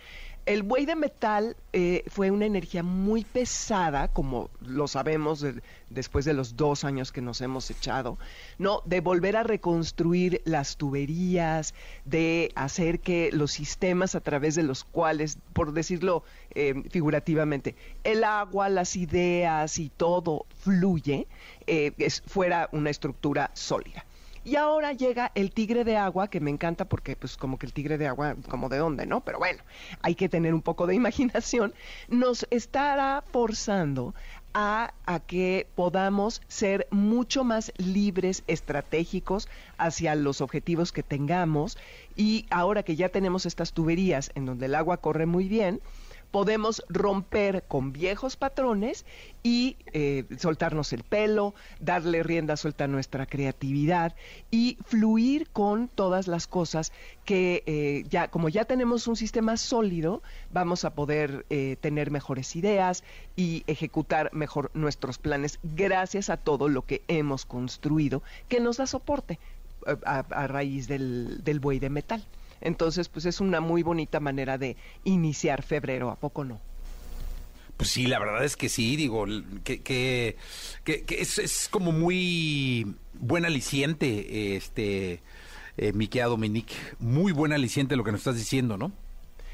[0.49, 6.25] El buey de metal eh, fue una energía muy pesada, como lo sabemos de- después
[6.25, 8.17] de los dos años que nos hemos echado,
[8.57, 8.81] ¿no?
[8.85, 14.83] De volver a reconstruir las tuberías, de hacer que los sistemas a través de los
[14.83, 16.23] cuales, por decirlo
[16.55, 21.27] eh, figurativamente, el agua, las ideas y todo fluye,
[21.67, 21.91] eh,
[22.25, 24.03] fuera una estructura sólida.
[24.43, 27.73] Y ahora llega el tigre de agua, que me encanta porque pues como que el
[27.73, 29.21] tigre de agua, como de dónde, ¿no?
[29.21, 29.63] Pero bueno,
[30.01, 31.73] hay que tener un poco de imaginación.
[32.07, 34.13] Nos estará forzando
[34.53, 39.47] a, a que podamos ser mucho más libres, estratégicos
[39.77, 41.77] hacia los objetivos que tengamos.
[42.15, 45.81] Y ahora que ya tenemos estas tuberías en donde el agua corre muy bien,
[46.31, 49.05] podemos romper con viejos patrones
[49.41, 54.15] y eh, soltarnos el pelo, darle rienda suelta a nuestra creatividad
[54.51, 56.91] y fluir con todas las cosas
[57.25, 62.55] que eh, ya, como ya tenemos un sistema sólido, vamos a poder eh, tener mejores
[62.55, 63.03] ideas
[63.35, 68.87] y ejecutar mejor nuestros planes gracias a todo lo que hemos construido que nos da
[68.87, 69.39] soporte
[69.87, 72.23] eh, a, raíz del, del buey de metal.
[72.61, 76.59] Entonces, pues es una muy bonita manera de iniciar febrero, ¿a poco no?
[77.77, 79.25] Pues sí, la verdad es que sí, digo,
[79.63, 80.35] que, que,
[80.83, 85.21] que- que es, es como muy buen aliciente, este,
[85.77, 88.91] eh, mi querida Dominique, muy buen aliciente lo que nos estás diciendo, ¿no?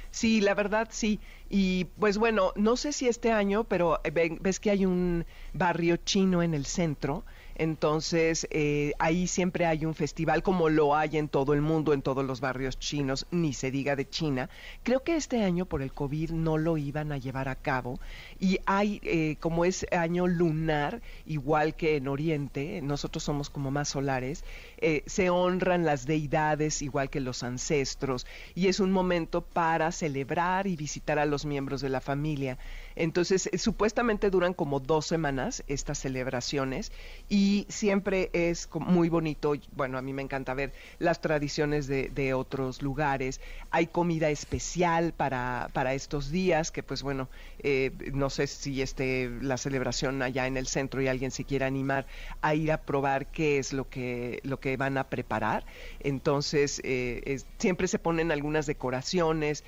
[0.10, 1.20] Sí, la verdad sí.
[1.50, 5.98] Y pues bueno, no sé si este año, pero eh, ves que hay un barrio
[5.98, 7.26] chino en el centro.
[7.56, 12.02] Entonces, eh, ahí siempre hay un festival, como lo hay en todo el mundo, en
[12.02, 14.50] todos los barrios chinos, ni se diga de China.
[14.84, 18.00] Creo que este año por el COVID no lo iban a llevar a cabo.
[18.40, 23.90] Y hay, eh, como es año lunar, igual que en Oriente, nosotros somos como más
[23.90, 24.44] solares,
[24.78, 30.68] eh, se honran las deidades, igual que los ancestros, y es un momento para celebrar
[30.68, 32.58] y visitar a los miembros de la familia.
[32.96, 36.92] Entonces, eh, supuestamente duran como dos semanas estas celebraciones
[37.30, 39.54] y siempre es muy bonito.
[39.74, 43.42] Bueno, a mí me encanta ver las tradiciones de, de otros lugares.
[43.72, 47.30] Hay comida especial para, para estos días, que pues bueno,
[47.60, 51.66] eh, no sé si este, la celebración allá en el centro y alguien se quiera
[51.66, 52.06] animar
[52.42, 55.66] a ir a probar qué es lo que, lo que van a preparar.
[56.00, 59.64] Entonces, eh, siempre se ponen algunas decoraciones.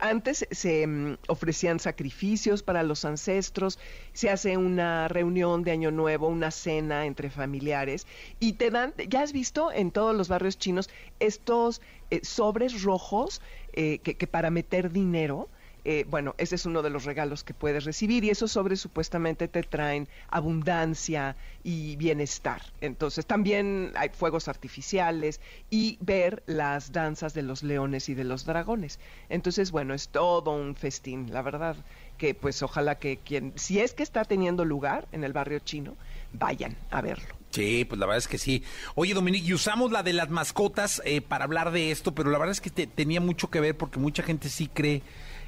[0.00, 3.78] Antes se mm, ofrecían sacrificios para los ancestros,
[4.14, 8.06] se hace una reunión de Año Nuevo, una cena entre familiares
[8.40, 10.88] y te dan, ya has visto en todos los barrios chinos
[11.20, 11.80] estos
[12.10, 13.40] eh, sobres rojos
[13.72, 15.50] eh, que, que para meter dinero.
[15.84, 19.48] eh, bueno, ese es uno de los regalos que puedes recibir y esos sobres supuestamente
[19.48, 22.62] te traen abundancia y bienestar.
[22.80, 28.44] Entonces también hay fuegos artificiales y ver las danzas de los leones y de los
[28.44, 29.00] dragones.
[29.28, 31.76] Entonces, bueno, es todo un festín, la verdad
[32.22, 35.96] que pues ojalá que quien, si es que está teniendo lugar en el barrio chino,
[36.32, 37.34] vayan a verlo.
[37.50, 38.62] Sí, pues la verdad es que sí.
[38.94, 42.38] Oye, Dominique, y usamos la de las mascotas eh, para hablar de esto, pero la
[42.38, 45.02] verdad es que tenía mucho que ver porque mucha gente sí cree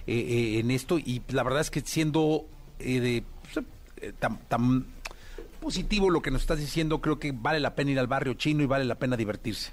[0.08, 2.44] eh, eh, en esto y la verdad es que siendo
[2.80, 3.64] de, pues,
[4.18, 4.86] tan,
[5.60, 8.64] positivo lo que nos estás diciendo, creo que vale la pena ir al barrio chino
[8.64, 9.70] y vale la pena divertirse.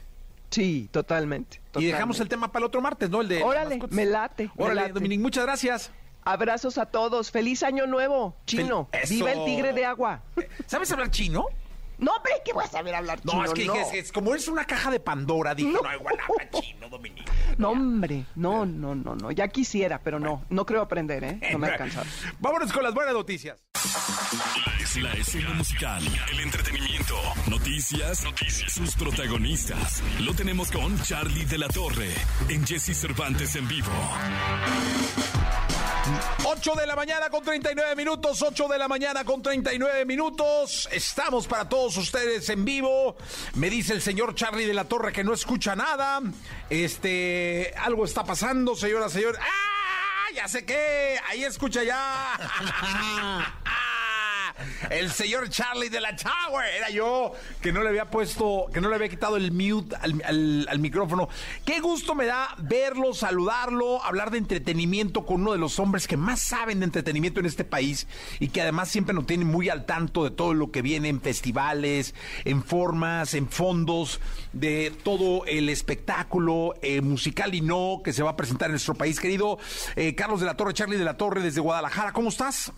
[0.52, 1.62] Sí, totalmente.
[1.80, 3.22] Y dejamos el tema para el otro martes, ¿no?
[3.22, 4.52] El de Órale, me late.
[4.56, 5.92] Órale, Dominique, muchas gracias.
[6.23, 7.31] Abrazos a todos.
[7.31, 8.89] Feliz año nuevo, chino.
[9.10, 10.21] Viva el tigre de agua.
[10.67, 11.45] ¿Sabes hablar chino?
[11.97, 13.43] No, hombre, ¿qué voy a saber hablar chino?
[13.43, 17.31] No, es que Es, como es una caja de Pandora, dije, no, habla chino, Dominique.
[17.57, 19.31] No, hombre, no, no, no, no.
[19.31, 21.39] Ya quisiera, pero no, no creo aprender, ¿eh?
[21.51, 22.07] No me ha alcanzado.
[22.39, 23.60] Vámonos con las buenas noticias.
[24.99, 27.15] La escena musical, el entretenimiento,
[27.49, 30.03] noticias, noticias, sus protagonistas.
[30.19, 32.10] Lo tenemos con Charlie de la Torre
[32.49, 33.91] en Jesse Cervantes en vivo.
[36.43, 40.89] 8 de la mañana con 39 minutos, 8 de la mañana con 39 minutos.
[40.91, 43.15] Estamos para todos ustedes en vivo.
[43.56, 46.21] Me dice el señor Charlie de la Torre que no escucha nada.
[46.69, 49.38] Este, algo está pasando, señora, señor.
[49.39, 49.71] ¡Ah!
[50.36, 51.19] Ya sé qué.
[51.30, 52.38] Ahí escucha ya.
[54.89, 56.65] el señor Charlie de la Tower.
[56.76, 60.80] Era yo que no le había puesto, que no le había quitado el mute al,
[60.80, 61.30] micrófono.
[61.65, 66.17] Qué gusto me da verlo, saludarlo, hablar de entretenimiento con uno de los hombres que
[66.17, 68.08] más saben de entretenimiento en este país
[68.39, 71.21] y que además siempre nos tiene muy al tanto de todo lo que viene en
[71.21, 74.19] festivales, en formas, en fondos,
[74.54, 78.95] de todo el espectáculo eh, musical y no que se va a presentar en nuestro
[78.95, 79.19] país.
[79.19, 79.60] Querido
[79.95, 82.71] eh, Carlos de la Torre, Charlie de la Torre desde Guadalajara, ¿cómo estás?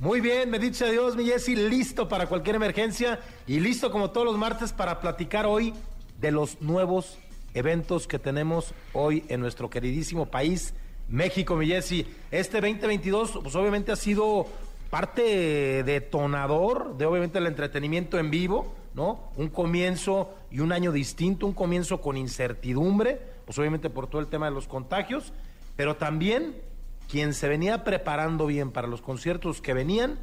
[0.00, 4.26] Muy bien, me dice adiós, mi Jessy, listo para cualquier emergencia y listo como todos
[4.26, 5.72] los martes para platicar hoy
[6.20, 7.16] de los nuevos
[7.54, 10.74] eventos que tenemos hoy en nuestro queridísimo país,
[11.08, 12.06] México, mi Jessy.
[12.32, 14.48] Este 2022, pues obviamente ha sido
[14.90, 19.30] parte detonador de obviamente el entretenimiento en vivo, ¿no?
[19.36, 24.26] Un comienzo y un año distinto, un comienzo con incertidumbre, pues obviamente por todo el
[24.26, 25.32] tema de los contagios,
[25.76, 26.56] pero también
[27.08, 30.18] quien se venía preparando bien para los conciertos que venían,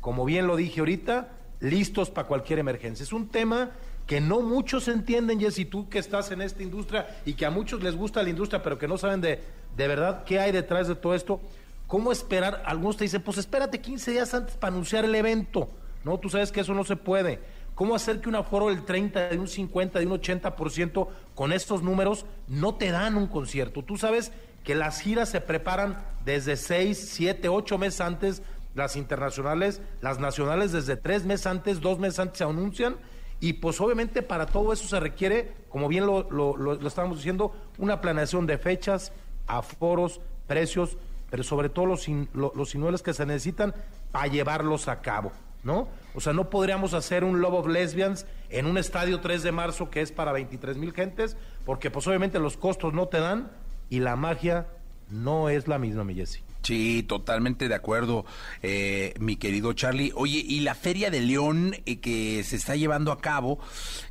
[0.00, 1.28] como bien lo dije ahorita,
[1.60, 3.02] listos para cualquier emergencia.
[3.02, 3.70] Es un tema
[4.06, 7.82] que no muchos entienden, Jessy, tú que estás en esta industria y que a muchos
[7.82, 9.40] les gusta la industria, pero que no saben de,
[9.76, 11.40] de verdad qué hay detrás de todo esto.
[11.86, 12.62] ¿Cómo esperar?
[12.66, 15.68] Algunos te dicen, pues espérate 15 días antes para anunciar el evento.
[16.04, 17.40] No, tú sabes que eso no se puede.
[17.74, 21.82] ¿Cómo hacer que un aforo del 30, de un 50, de un 80% con estos
[21.82, 23.82] números no te dan un concierto?
[23.82, 24.32] Tú sabes
[24.68, 28.42] que las giras se preparan desde seis, siete, ocho meses antes,
[28.74, 32.96] las internacionales, las nacionales desde tres meses antes, dos meses antes se anuncian.
[33.40, 36.76] Y pues obviamente para todo eso se requiere, como bien lo, lo,
[37.14, 39.10] diciendo, una planeación de fechas,
[39.46, 40.98] aforos, precios,
[41.30, 43.74] pero sobre todo los, los inmuebles que se necesitan
[44.12, 45.88] para llevarlos a cabo, ¿no?
[46.14, 49.88] O sea, no podríamos hacer un Love of Lesbians en un estadio 3 de marzo
[49.88, 53.50] que es para 23 mil gentes, porque pues obviamente los costos no te dan,
[53.90, 54.66] y la magia
[55.10, 56.40] no es la misma, mi Jessy.
[56.62, 58.26] Sí, totalmente de acuerdo,
[58.62, 60.12] eh, mi querido Charlie.
[60.14, 63.58] Oye, y la Feria de León eh, que se está llevando a cabo,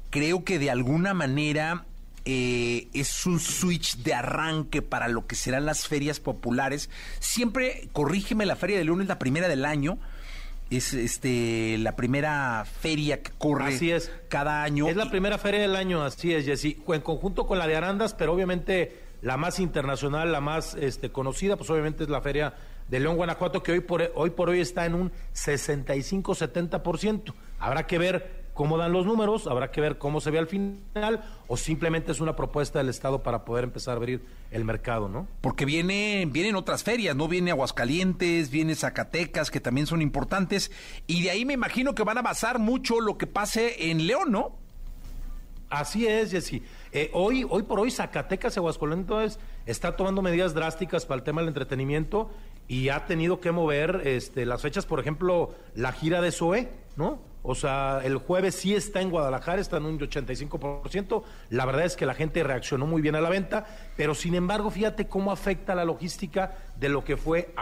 [0.10, 1.86] creo que de alguna manera
[2.26, 6.90] eh, es un switch de arranque para lo que serán las ferias populares.
[7.20, 10.00] Siempre, corrígeme, la Feria de León es la primera del año.
[10.70, 14.12] Es este la primera feria que corre así es.
[14.28, 14.90] cada año.
[14.90, 16.82] Es la primera feria del año, así es, Jessy.
[16.90, 21.58] En conjunto con la de Arandas, pero obviamente la más internacional, la más este, conocida,
[21.58, 22.54] pues obviamente es la Feria
[22.88, 27.34] de León, Guanajuato, que hoy por hoy, por hoy está en un 65-70%.
[27.60, 31.24] Habrá que ver cómo dan los números, habrá que ver cómo se ve al final,
[31.48, 35.28] o simplemente es una propuesta del Estado para poder empezar a abrir el mercado, ¿no?
[35.42, 37.28] Porque viene, vienen otras ferias, ¿no?
[37.28, 40.72] Viene Aguascalientes, viene Zacatecas, que también son importantes,
[41.06, 44.32] y de ahí me imagino que van a basar mucho lo que pase en León,
[44.32, 44.56] ¿no?
[45.70, 46.64] Así es, Jessy.
[46.94, 51.42] Eh, hoy, hoy por hoy Zacatecas y Aguascalientes está tomando medidas drásticas para el tema
[51.42, 52.30] del entretenimiento
[52.70, 57.20] y ha tenido que mover este, las fechas, por ejemplo, la gira de SOE, ¿no?
[57.50, 61.24] O sea, el jueves sí está en Guadalajara, está en un 85%.
[61.50, 64.70] La verdad es que la gente reaccionó muy bien a la venta, pero sin embargo,
[64.70, 67.54] fíjate cómo afecta la logística de lo que fue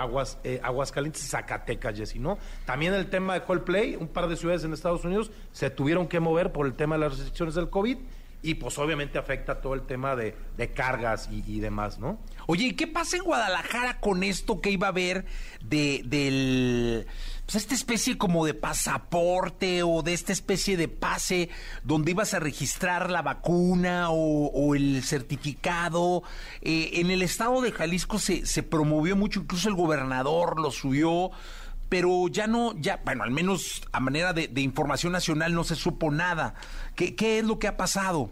[0.44, 2.40] eh, Aguascalientes y Zacatecas, Jessy, ¿no?
[2.66, 6.20] También el tema de Coldplay, un par de ciudades en Estados Unidos se tuvieron que
[6.20, 8.00] mover por el tema de las restricciones del COVID
[8.42, 12.20] y pues obviamente afecta todo el tema de, de cargas y, demás, ¿no?
[12.48, 15.26] Oye, ¿y qué pasa en Guadalajara con esto que iba a haber
[15.64, 17.08] de, del,
[17.46, 21.50] pues esta especie como de pasaporte o de esta especie de pase
[21.84, 26.22] donde ibas a registrar la vacuna o, o el certificado?
[26.62, 31.32] Eh, en el estado de Jalisco se, se promovió mucho, incluso el gobernador lo subió
[31.90, 36.12] pero ya no, ya, bueno, al menos a manera de, información nacional no se supo
[36.12, 36.56] nada.
[36.96, 38.30] ¿Qué, ¿Qué, es lo que ha pasado?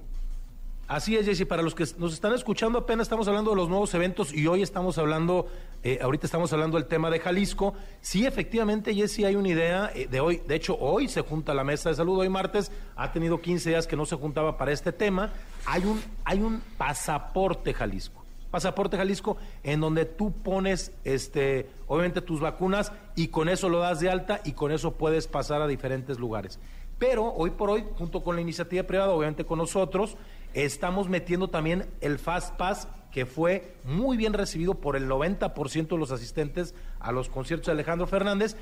[0.88, 1.46] Así es, Jesse.
[1.46, 4.62] Para los que nos están escuchando, apenas estamos hablando de los nuevos eventos y hoy
[4.62, 5.48] estamos hablando,
[5.82, 7.74] eh, ahorita estamos hablando del tema de Jalisco.
[8.02, 10.42] Sí, efectivamente, Jesse, hay una idea eh, de hoy.
[10.46, 12.72] De hecho, hoy se junta la mesa de salud, hoy martes.
[12.96, 15.32] Ha tenido 15 días que no se juntaba para este tema.
[15.66, 18.23] Hay un, hay un pasaporte Jalisco.
[18.54, 24.00] Pasaporte Jalisco, en donde tú pones, este, obviamente, tus vacunas y con eso lo das
[24.00, 26.60] de alta y con eso puedes pasar a diferentes lugares.
[27.00, 30.18] Pero hoy por hoy, junto con la iniciativa privada, obviamente con nosotros,
[30.54, 35.98] estamos metiendo también el Fast Pass, que fue muy bien recibido por el 90% de
[35.98, 38.56] los asistentes a los conciertos de Alejandro Fernández.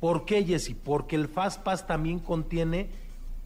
[0.00, 0.74] ¿Por qué, Jesse?
[0.74, 2.88] Porque el Fast Pass también contiene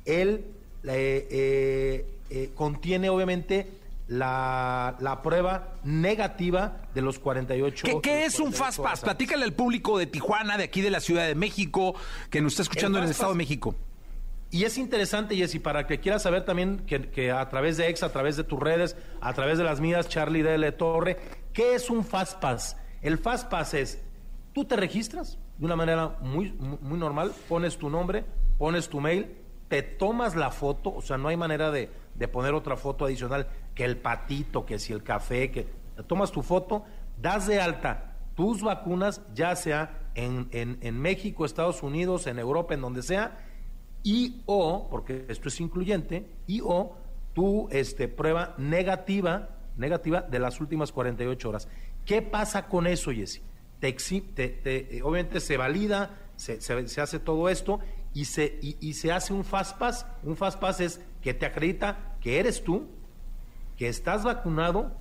[0.07, 0.47] el,
[0.85, 3.80] eh, eh, eh, contiene obviamente
[4.11, 9.03] la, la, prueba negativa de los 48 ¿Qué, qué es un Fast Pass?
[9.03, 11.95] Platícale al público de Tijuana, de aquí de la Ciudad de México,
[12.29, 13.77] que nos está escuchando el en el Estado de México.
[14.51, 18.03] Y es interesante, Jessy, para que quieras saber también que, que, a través de Ex,
[18.03, 20.73] a través de tus redes, a través de las mías, Charlie D.L.
[20.73, 21.17] Torre,
[21.53, 22.77] ¿qué es un Fast Pass?
[23.03, 24.03] El Fast Pass es,
[24.53, 28.25] tú te registras de una manera muy, muy normal, pones tu nombre,
[28.59, 29.37] pones tu mail,
[29.69, 33.47] te tomas la foto, o sea, no hay manera de, de poner otra foto adicional
[33.81, 35.67] que el patito, que si el café, que
[36.07, 36.85] tomas tu foto,
[37.17, 42.75] das de alta tus vacunas, ya sea en, en, en México, Estados Unidos, en Europa,
[42.75, 43.39] en donde sea,
[44.03, 46.95] y o, porque esto es incluyente, y o
[47.33, 51.67] tu este, prueba negativa, negativa de las últimas 48 horas.
[52.05, 53.13] ¿Qué pasa con eso,
[53.81, 57.81] te, te, obviamente se valida, se, se, hace todo esto
[58.13, 60.07] y se, y se hace un fast pass.
[60.23, 63.00] Un fast pass es que te acredita que eres tú,
[63.81, 64.93] que estás vacunado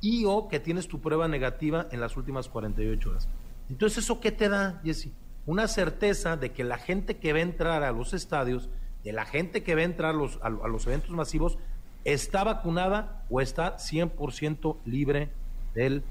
[0.00, 3.28] y o que tienes tu prueba negativa en las últimas 48 horas.
[3.68, 5.08] Entonces, ¿eso qué te da, Jesse?
[5.44, 8.70] Una certeza de que la gente que va a entrar a los estadios,
[9.02, 11.58] de la gente que va a entrar a los, a, a los eventos masivos,
[12.04, 15.32] está vacunada o está 100% libre
[15.74, 16.04] del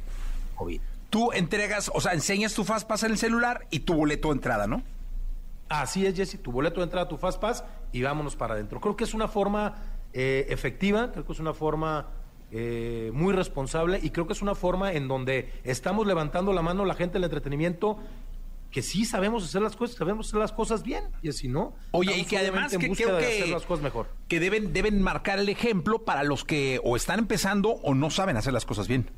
[0.56, 0.82] COVID.
[1.10, 4.68] Tú entregas, o sea, enseñas tu Fastpass en el celular y tu boleto de entrada,
[4.68, 4.84] ¿no?
[5.70, 8.82] Así es, Jesse, tu boleto de entrada, tu Fastpass y vámonos para adentro.
[8.82, 12.10] Creo que es una forma eh, efectiva, creo que es una forma
[12.52, 16.84] eh, muy responsable y creo que es una forma en donde estamos levantando la mano
[16.84, 17.98] la gente del entretenimiento
[18.72, 21.76] que sí sabemos hacer las cosas, sabemos hacer las cosas bien, y así no.
[21.92, 24.08] Oye, y que además que creo que, las cosas mejor.
[24.30, 28.38] que deben, deben marcar el ejemplo para los que o están empezando o no saben
[28.38, 29.12] hacer las cosas bien.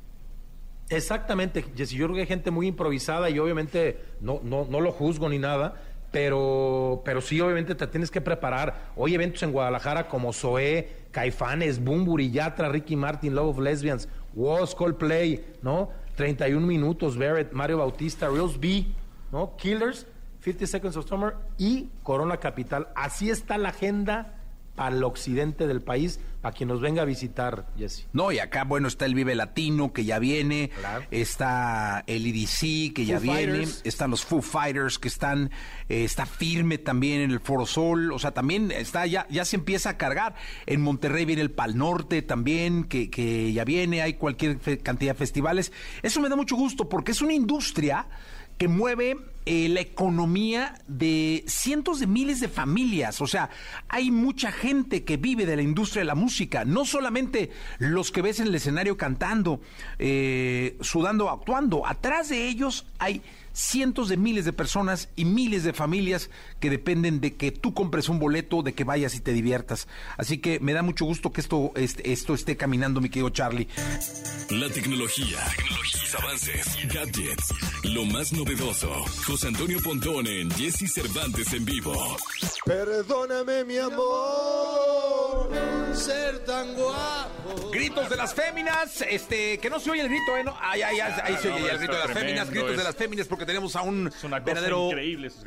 [0.89, 4.91] Exactamente, Jessy, yo creo que hay gente muy improvisada y obviamente no, no, no lo
[4.91, 5.75] juzgo ni nada,
[6.13, 8.91] pero, pero sí, obviamente te tienes que preparar.
[8.95, 14.75] Hoy eventos en Guadalajara como Zoé, Caifanes, Bumburi, Yatra, Ricky Martin, Love of Lesbians, Woz,
[14.75, 15.89] Coldplay, ¿no?
[16.15, 18.85] 31 minutos, Barrett, Mario Bautista, Reels B,
[19.31, 19.57] ¿no?
[19.57, 20.05] Killers,
[20.41, 22.89] 50 Seconds of Summer y Corona Capital.
[22.93, 24.42] Así está la agenda
[24.77, 28.07] el occidente del país, para quien nos venga a visitar, Jesse.
[28.11, 31.05] No, y acá, bueno, está el Vive Latino, que ya viene, Claro.
[31.11, 35.51] está el EDC, que ya viene, están los Foo Fighters, que están,
[35.89, 39.55] eh, está firme también en el Foro Sol, o sea, también está, ya, ya se
[39.55, 40.35] empieza a cargar.
[40.65, 45.13] En Monterrey viene el Pal Norte también, que, que ya viene, hay cualquier fe- cantidad
[45.13, 45.71] de festivales.
[46.01, 48.07] Eso me da mucho gusto, porque es una industria
[48.57, 49.15] que mueve
[49.45, 53.21] eh, la economía de cientos de miles de familias.
[53.21, 53.49] O sea,
[53.89, 58.21] hay mucha gente que vive de la industria de la música, no solamente los que
[58.21, 59.61] ves en el escenario cantando,
[59.99, 61.85] eh, sudando, actuando.
[61.85, 63.21] Atrás de ellos hay
[63.53, 66.29] cientos de miles de personas y miles de familias
[66.59, 69.87] que dependen de que tú compres un boleto, de que vayas y te diviertas.
[70.17, 73.67] Así que me da mucho gusto que esto, este- esto esté caminando, mi querido Charlie.
[74.49, 78.91] La tecnología, tecnologías, avances, gadgets, lo más novedoso.
[79.25, 82.17] José Antonio Pontón en Jesse Cervantes en vivo.
[82.65, 85.22] Perdóname, mi amor,
[85.93, 87.69] ser tan guapo.
[87.71, 90.43] Gritos de las féminas, este, que no se oye el grito, ¿eh?
[90.43, 92.77] No, ay, ay, ay, ahí se no, oye ya el grito de las féminas, gritos
[92.77, 94.89] de las féminas, porque tenemos a un Es una cosa verdadero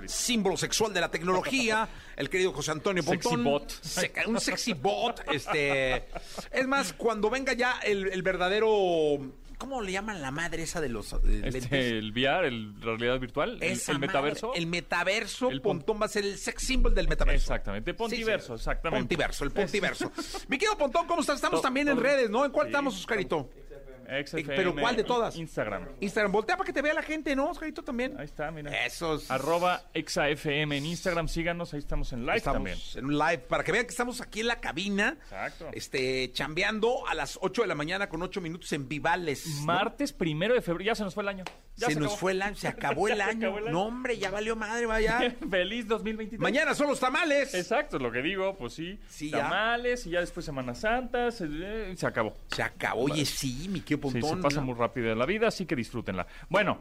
[0.07, 3.45] símbolo sexual de la tecnología, el querido José Antonio Sexy Pontón.
[3.45, 3.71] bot.
[3.83, 6.09] Se- un sexy bot, este.
[6.51, 9.19] Es más, cuando venga ya el, el verdadero
[9.59, 11.19] ¿cómo le llaman la madre esa de los eh?
[11.45, 14.49] Este, el VR, el realidad virtual, el, metaverso.
[14.49, 17.43] madre, el metaverso, El pon- Pontón va a ser el sex symbol del metaverso.
[17.53, 18.71] Exactamente, Pontiverso, Sí, sí.
[18.71, 19.03] exactamente.
[19.03, 20.13] Pontiverso, el Pontiverso.
[20.49, 21.37] Mi querido Pontón, ¿cómo estás?
[21.37, 22.45] Estamos Todo- también en redes, ¿no?
[22.45, 23.51] ¿En cuál Sí, estamos, Oscarito?
[24.25, 25.37] XFM, ¿Pero cuál de todas?
[25.37, 25.89] Instagram.
[26.01, 26.33] Instagram.
[26.33, 28.15] Voltea para que te vea la gente, ¿no, Oscarito, también?
[28.19, 28.87] Ahí está, mira.
[28.87, 29.31] Esos.
[29.31, 32.79] Arroba ExaFM en Instagram, síganos, ahí estamos en live Estamos también.
[32.95, 35.17] en un live para que vean que estamos aquí en la cabina.
[35.23, 35.69] Exacto.
[35.73, 39.47] Este, chambeando a las 8 de la mañana con 8 minutos en Vivales.
[39.61, 39.67] ¿no?
[39.67, 41.45] Martes primero de febrero, ya se nos fue el año.
[41.79, 43.49] Ya se, nos fue el año, se acabó el año.
[43.49, 43.73] acabó el año.
[43.73, 45.19] No, hombre, ya valió madre, vaya.
[45.51, 46.41] Feliz 2023.
[46.41, 47.53] Mañana son los tamales.
[47.55, 48.99] Exacto, es lo que digo, pues sí.
[49.09, 49.41] Sí, ya.
[49.43, 52.35] Tamales y ya después Semana Santa, se, eh, se acabó.
[52.49, 53.03] Se acabó.
[53.03, 56.27] Oye, sí, mi querido Sí, se pasa muy rápido en la vida, así que disfrútenla.
[56.49, 56.81] Bueno,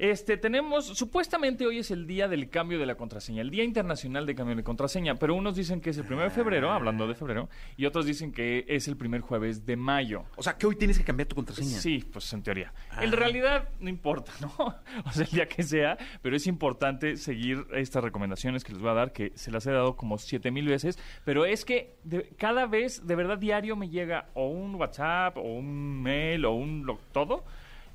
[0.00, 4.24] este tenemos, supuestamente hoy es el día del cambio de la contraseña, el Día Internacional
[4.24, 7.14] de Cambio de Contraseña, pero unos dicen que es el primero de febrero, hablando de
[7.14, 10.24] febrero, y otros dicen que es el primer jueves de mayo.
[10.36, 11.78] O sea, que hoy tienes que cambiar tu contraseña.
[11.78, 12.72] Sí, pues en teoría.
[12.90, 13.04] Ah.
[13.04, 14.50] En realidad no importa, ¿no?
[15.04, 18.90] O sea, el día que sea, pero es importante seguir estas recomendaciones que les voy
[18.90, 22.30] a dar, que se las he dado como siete mil veces, pero es que de-
[22.38, 26.86] cada vez, de verdad, diario me llega o un WhatsApp, o un mail, o un
[26.86, 27.44] lo- todo,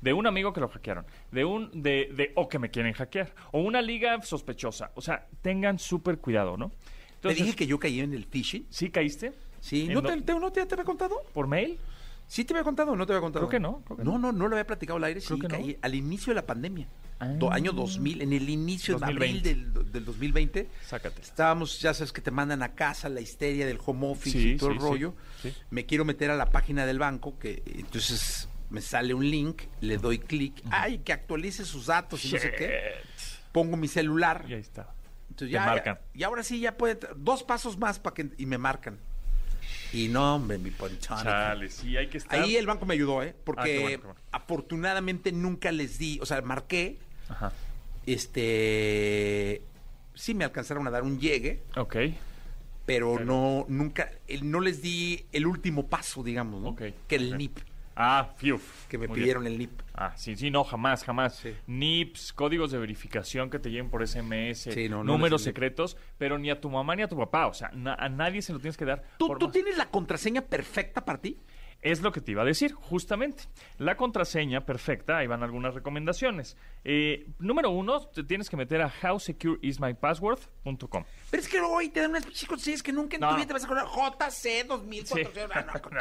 [0.00, 3.34] de un amigo que lo hackearon, de un, de, de, o que me quieren hackear,
[3.52, 4.90] o una liga sospechosa.
[4.94, 6.72] O sea, tengan súper cuidado, ¿no?
[7.20, 8.66] Te dije que yo caí en el phishing.
[8.70, 9.32] ¿Sí caíste?
[9.60, 11.16] Sí, ¿En ¿no te, te- no te, te había contado?
[11.32, 11.78] ¿Por mail?
[12.28, 13.48] ¿Sí te había contado o no te había contado?
[13.48, 15.20] Creo que no, creo que no, no, no lo había platicado al aire.
[15.20, 15.54] Creo sí, que no.
[15.54, 16.86] caí al inicio de la pandemia.
[17.18, 17.28] Ah.
[17.28, 19.78] Do- año 2000, en el inicio, en abril 2020.
[19.80, 20.68] del, del 2020.
[20.86, 21.22] Sácate.
[21.22, 24.56] Estábamos, ya sabes que te mandan a casa la histeria del home office Sí, y
[24.56, 25.14] todo sí, el rollo.
[25.40, 25.52] sí.
[25.70, 29.96] Me quiero meter a la página del banco, que entonces me sale un link, le
[29.98, 32.92] doy clic, ay, que actualice sus datos y no sé qué.
[33.52, 34.44] Pongo mi celular.
[34.48, 34.92] Y ahí está.
[35.30, 35.98] Entonces ya, marcan.
[36.14, 38.98] y ahora sí ya puede dos pasos más para que y me marcan.
[39.92, 41.22] Y no, hombre, mi ponchón.
[41.22, 42.38] Chale, sí, hay que estar...
[42.40, 43.34] Ahí el banco me ayudó, ¿eh?
[43.36, 44.20] Ah, Porque qué bueno, qué bueno.
[44.32, 46.98] afortunadamente nunca les di, o sea, marqué,
[47.28, 47.52] Ajá.
[48.06, 49.62] este,
[50.14, 51.96] sí me alcanzaron a dar un llegue, Ok.
[52.84, 54.10] pero no, nunca,
[54.42, 56.68] no les di el último paso, digamos, ¿no?
[56.70, 57.36] Ok, Que el.
[57.36, 57.58] NIP,
[57.96, 58.60] Ah, fiu.
[58.88, 59.54] que me Muy pidieron bien.
[59.54, 59.80] el NIP.
[59.94, 61.36] Ah, sí, sí, no, jamás, jamás.
[61.36, 61.54] Sí.
[61.66, 66.38] NIPS, códigos de verificación que te lleguen por SMS, Sí, no, no números secretos, pero
[66.38, 68.58] ni a tu mamá ni a tu papá, o sea, na- a nadie se lo
[68.60, 69.02] tienes que dar.
[69.18, 71.38] ¿Tú, por tú tienes la contraseña perfecta para ti?
[71.82, 73.44] Es lo que te iba a decir, justamente.
[73.78, 76.56] La contraseña perfecta, ahí van algunas recomendaciones.
[76.84, 81.04] Eh, número uno, te tienes que meter a howsecureismypassword.com.
[81.36, 83.52] Pero es que hoy te dan unas pinches contraseñas que nunca en tu vida te
[83.52, 83.84] vas a acordar.
[83.84, 85.50] JC 2400.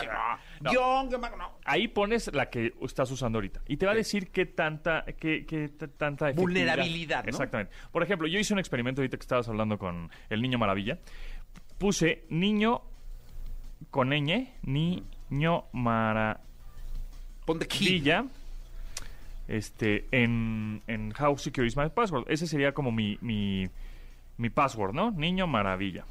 [0.09, 1.09] Ah, no, no.
[1.09, 1.35] No.
[1.35, 1.59] No.
[1.65, 5.45] Ahí pones la que estás usando ahorita y te va a decir qué tanta, qué,
[5.45, 6.31] qué tanta.
[6.31, 7.29] Vulnerabilidad, ¿no?
[7.31, 7.73] Exactamente.
[7.91, 10.99] Por ejemplo, yo hice un experimento ahorita que estabas hablando con el niño maravilla.
[11.77, 12.83] Puse niño
[13.91, 16.39] con ñ, niño maravilla,
[17.45, 18.01] Ponte key.
[19.49, 22.23] este, en, en How Secure is My Password.
[22.29, 23.69] Ese sería como mi, mi,
[24.37, 25.11] mi password, ¿no?
[25.11, 26.05] Niño maravilla.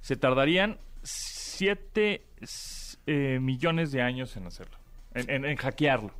[0.00, 2.22] Se tardarían 7
[3.40, 4.76] millones de años en hacerlo,
[5.14, 6.10] en, en- en hackearlo.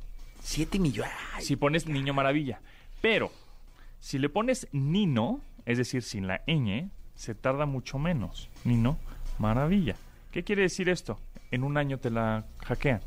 [0.41, 1.13] 7 millones.
[1.39, 2.61] Si pones niño maravilla.
[3.01, 3.31] Pero,
[3.99, 8.49] si le pones Nino, es decir, sin la ñ, se tarda mucho menos.
[8.63, 8.97] Nino
[9.39, 9.95] maravilla.
[10.31, 11.19] ¿Qué quiere decir esto?
[11.51, 13.01] En un año te la hackean.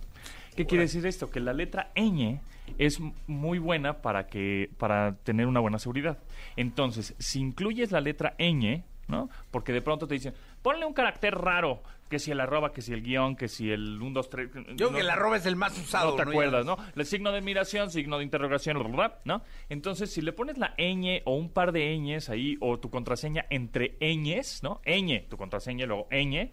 [0.56, 1.30] ¿Qué quiere decir esto?
[1.30, 2.38] Que la letra ñ
[2.78, 6.18] es muy buena para que para tener una buena seguridad.
[6.56, 9.28] Entonces, si incluyes la letra ñ, ¿no?
[9.50, 12.92] Porque de pronto te dicen, ponle un carácter raro, que si el arroba, que si
[12.92, 14.50] el guion, que si el 1, 2, 3...
[14.52, 16.10] Yo creo que el arroba es el más usado.
[16.10, 16.76] No te acuerdas, ¿no?
[16.96, 18.78] El signo de admiración, signo de interrogación,
[19.24, 19.42] ¿no?
[19.68, 23.46] Entonces, si le pones la ñ o un par de ñes ahí, o tu contraseña
[23.48, 24.80] entre ñes, ¿no?
[24.84, 26.50] ñ, tu contraseña y luego ñ,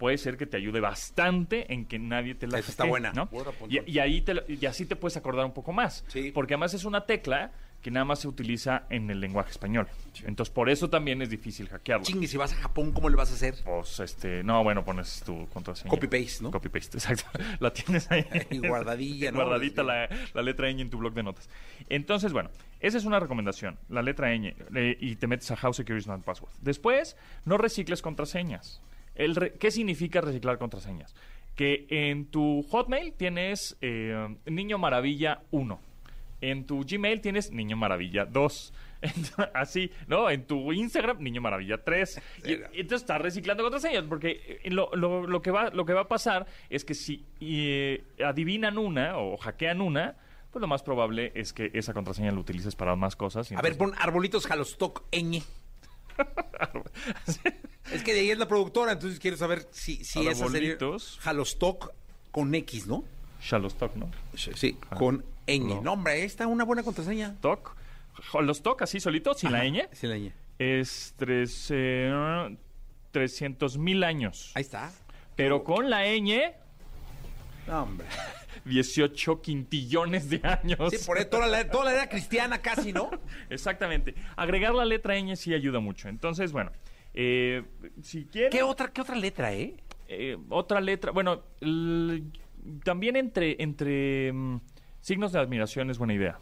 [0.00, 3.12] puede ser que te ayude bastante en que nadie te la Esa está buena.
[3.12, 3.28] ¿no?
[3.68, 6.04] Y, y ahí te, y así te puedes acordar un poco más.
[6.08, 6.32] Sí.
[6.32, 9.88] Porque además es una tecla que nada más se utiliza en el lenguaje español.
[10.24, 12.04] Entonces, por eso también es difícil hackearlo.
[12.04, 13.54] Chingue, si vas a Japón, ¿cómo le vas a hacer?
[13.64, 15.90] Pues, este, no, bueno, pones tu contraseña.
[15.90, 16.50] Copy-paste, ¿no?
[16.50, 17.26] Copy-paste, exacto.
[17.58, 18.24] La tienes ahí.
[18.50, 19.38] Y guardadilla, ¿no?
[19.38, 21.48] Guardadita la, la letra ñ en tu blog de notas.
[21.88, 25.72] Entonces, bueno, esa es una recomendación, la letra ñ, eh, y te metes a How
[25.72, 26.52] Secure is My Password.
[26.60, 28.82] Después, no recicles contraseñas.
[29.20, 31.14] El re- ¿Qué significa reciclar contraseñas?
[31.54, 35.80] Que en tu Hotmail tienes eh, Niño Maravilla 1.
[36.42, 38.72] En tu Gmail tienes Niño Maravilla 2.
[39.02, 40.30] Ent- Así, ¿no?
[40.30, 42.20] En tu Instagram, Niño Maravilla 3.
[42.46, 46.02] Y, entonces estás reciclando contraseñas, porque eh, lo, lo- lo que va, lo que va
[46.02, 50.16] a pasar es que si eh, adivinan una o hackean una,
[50.50, 53.50] pues lo más probable es que esa contraseña la utilices para más cosas.
[53.52, 55.42] y A ver, pon arbolitos Halostock ñ.
[57.92, 61.18] es que de ahí es la productora, entonces quiero saber si, si esa Arbolitos.
[61.24, 61.92] Halostock
[62.30, 63.04] con X, ¿no?
[63.42, 64.10] Shalostock, ¿no?
[64.34, 65.66] Sí, con ñ.
[65.66, 65.82] No.
[65.82, 67.36] No, hombre, esta es una buena contraseña.
[67.40, 67.74] Toc.
[68.32, 69.88] Shalostock, así solito, sin la ñ.
[69.92, 70.32] Sí, la ñ.
[70.58, 72.56] Es tres, eh,
[73.12, 74.52] 300 mil años.
[74.54, 74.92] Ahí está.
[75.36, 76.52] Pero con la ñ,
[77.66, 78.06] No, hombre.
[78.64, 80.78] 18 quintillones de años.
[80.90, 83.10] Sí, por ahí toda la, toda la era cristiana casi, ¿no?
[83.50, 84.14] Exactamente.
[84.36, 86.08] Agregar la letra ñ sí ayuda mucho.
[86.08, 86.72] Entonces, bueno,
[87.14, 87.62] eh,
[88.02, 88.50] si quieren...
[88.50, 89.76] ¿Qué otra, qué otra letra, eh?
[90.10, 91.44] eh, otra letra, bueno,
[92.84, 94.60] también entre, entre mm,
[95.00, 96.38] signos de admiración es buena idea.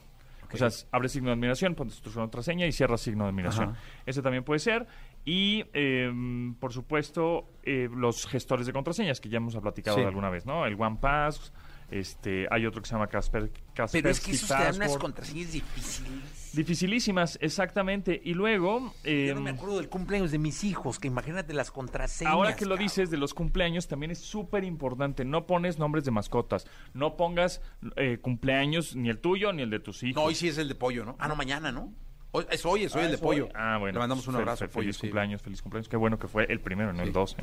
[0.50, 3.70] O sea, abre signo de admiración, pones tu contraseña y cierras signo de admiración.
[3.70, 3.80] Ajá.
[4.06, 4.86] Ese también puede ser.
[5.24, 6.10] Y, eh,
[6.58, 10.02] por supuesto, eh, los gestores de contraseñas, que ya hemos platicado Sí.
[10.02, 10.64] de alguna vez, ¿no?
[10.64, 11.52] El OnePass,
[11.90, 14.96] este, hay otro que se llama Casper, Kaspersky Pero es que esos te dan unas
[14.96, 16.52] contraseñas difíciles.
[16.54, 18.20] Dificilísimas, exactamente.
[18.24, 18.92] Y luego...
[19.04, 22.32] Yo no em, me acuerdo del cumpleaños de mis hijos, que imagínate las contraseñas.
[22.32, 25.24] Ahora que lo dices de los cumpleaños, también es súper importante.
[25.24, 26.66] No pones nombres de mascotas.
[26.94, 27.60] No pongas
[27.96, 30.16] eh, cumpleaños ni el tuyo ni el de tus hijos.
[30.16, 31.16] No, hoy sí es el de pollo, ¿no?
[31.18, 31.92] Ah, no, mañana, ¿no?
[32.32, 33.48] Hoy- es hoy, es hoy el de pollo.
[33.54, 33.94] Ah, bueno.
[33.94, 34.82] Le mandamos un abrazo, fel- pollo.
[34.84, 35.00] Feliz sí.
[35.02, 35.88] cumpleaños, feliz cumpleaños.
[35.88, 37.36] Qué bueno que fue el primero, no el 12.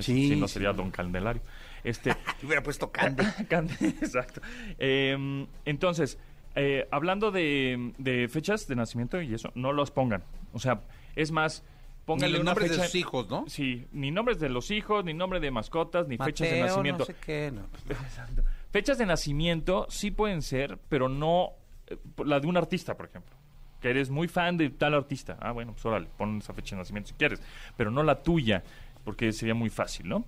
[0.00, 0.54] Sí, si no sí.
[0.54, 1.42] sería Don Candelario.
[1.84, 3.24] Este, Te hubiera puesto cande.
[3.48, 4.40] Cande, exacto.
[4.78, 6.18] Eh, entonces,
[6.54, 10.22] eh, hablando de, de fechas de nacimiento y eso, no los pongan.
[10.52, 10.80] O sea,
[11.16, 11.64] es más,
[12.04, 13.44] pónganle Ni nombres de sus hijos, ¿no?
[13.48, 17.00] Sí, ni nombres de los hijos, ni nombre de mascotas, ni fechas de nacimiento.
[17.00, 17.62] No sé qué, no.
[17.88, 18.42] Exacto.
[18.70, 21.50] Fechas de nacimiento sí pueden ser, pero no
[21.86, 23.36] eh, la de un artista, por ejemplo.
[23.82, 25.36] Que eres muy fan de tal artista.
[25.40, 27.42] Ah, bueno, pues órale, pon esa fecha de nacimiento si quieres.
[27.76, 28.62] Pero no la tuya,
[29.04, 30.24] porque sería muy fácil, ¿no?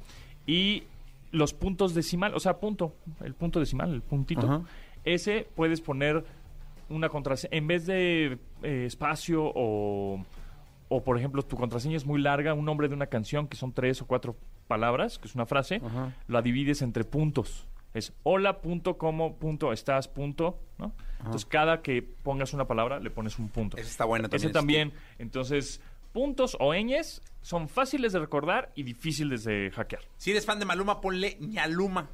[0.47, 0.83] Y
[1.31, 4.47] los puntos decimal, o sea, punto, el punto decimal, el puntito.
[4.47, 4.63] Ajá.
[5.05, 6.25] Ese puedes poner
[6.89, 7.57] una contraseña.
[7.57, 10.25] En vez de eh, espacio o,
[10.89, 13.73] o, por ejemplo, tu contraseña es muy larga, un nombre de una canción que son
[13.73, 14.37] tres o cuatro
[14.67, 15.81] palabras, que es una frase,
[16.29, 17.67] la divides entre puntos.
[17.95, 20.93] Es hola, punto, como, punto, estás, punto, ¿no?
[21.19, 23.77] Entonces, cada que pongas una palabra, le pones un punto.
[23.77, 24.91] Ese está bueno Ese también.
[24.91, 24.93] también.
[25.19, 25.81] Entonces,
[26.13, 30.03] puntos o ñes son fáciles de recordar y difíciles de hackear.
[30.17, 32.11] Si eres fan de Maluma, ponle ñaluma.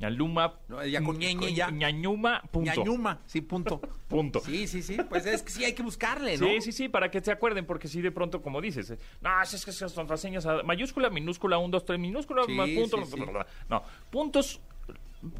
[0.00, 0.58] Ñaluma.
[0.68, 1.70] No, ya con ñeñe, ya.
[1.70, 2.72] Ñañuma, punto.
[2.74, 3.80] ñañuma, sí, punto.
[4.08, 4.40] Punto.
[4.40, 4.96] Sí, sí, sí.
[5.08, 6.46] Pues es que sí hay que buscarle, ¿no?
[6.46, 9.42] Sí, sí, sí, para que se acuerden, porque si de pronto, como dices, eh, no,
[9.42, 13.22] es que esas contraseñas, mayúscula, minúscula, un, dos, tres, minúscula, Sí, más punto, sí, sí.
[13.68, 14.60] no, puntos,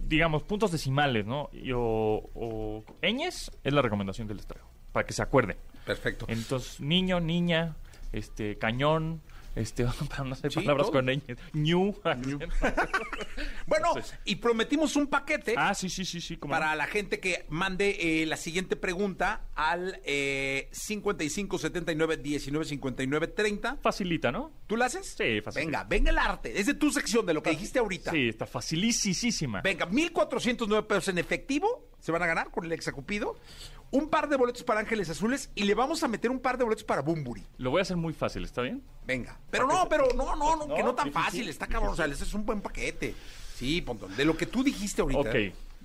[0.03, 1.51] digamos, puntos decimales, ¿no?
[1.53, 1.81] Y, o,
[2.35, 5.57] o ñes es la recomendación que les traigo, para que se acuerden.
[5.85, 6.27] Perfecto.
[6.29, 7.77] Entonces, niño, niña,
[8.13, 9.21] este, cañón,
[9.55, 10.93] este, para no Sí, palabras todo.
[10.93, 11.95] con ñes, ñu.
[13.67, 17.47] Bueno, Entonces- y prometimos un paquete ah, sí, sí, sí, sí, para la gente que
[17.49, 23.79] mande eh, la siguiente pregunta al eh, 55 79 19 59 30.
[23.83, 24.53] facilita, ¿no?
[24.67, 25.15] ¿Tú la haces?
[25.17, 25.65] Sí, fácil.
[25.67, 26.59] Venga, venga el arte.
[26.59, 28.11] Es de tu sección, de lo que dijiste ahorita.
[28.11, 29.61] Sí, está facilísima.
[29.63, 33.37] Venga, 1,409 pesos en efectivo se van a ganar con el exacupido.
[33.91, 36.65] Un par de boletos para Ángeles Azules y le vamos a meter un par de
[36.65, 37.47] boletos para Bumburi.
[37.59, 38.83] Lo voy a hacer muy fácil, ¿está bien?
[39.07, 39.39] Venga.
[39.51, 41.25] Pero no, pero no, no, no, que No, tan difícil.
[41.25, 41.49] fácil.
[41.49, 41.93] Está cabrón.
[41.93, 43.15] O sea, ese es un buen paquete.
[43.55, 44.17] Sí, Pontón.
[44.17, 45.21] De lo que tú dijiste ahorita.
[45.21, 45.37] Ok.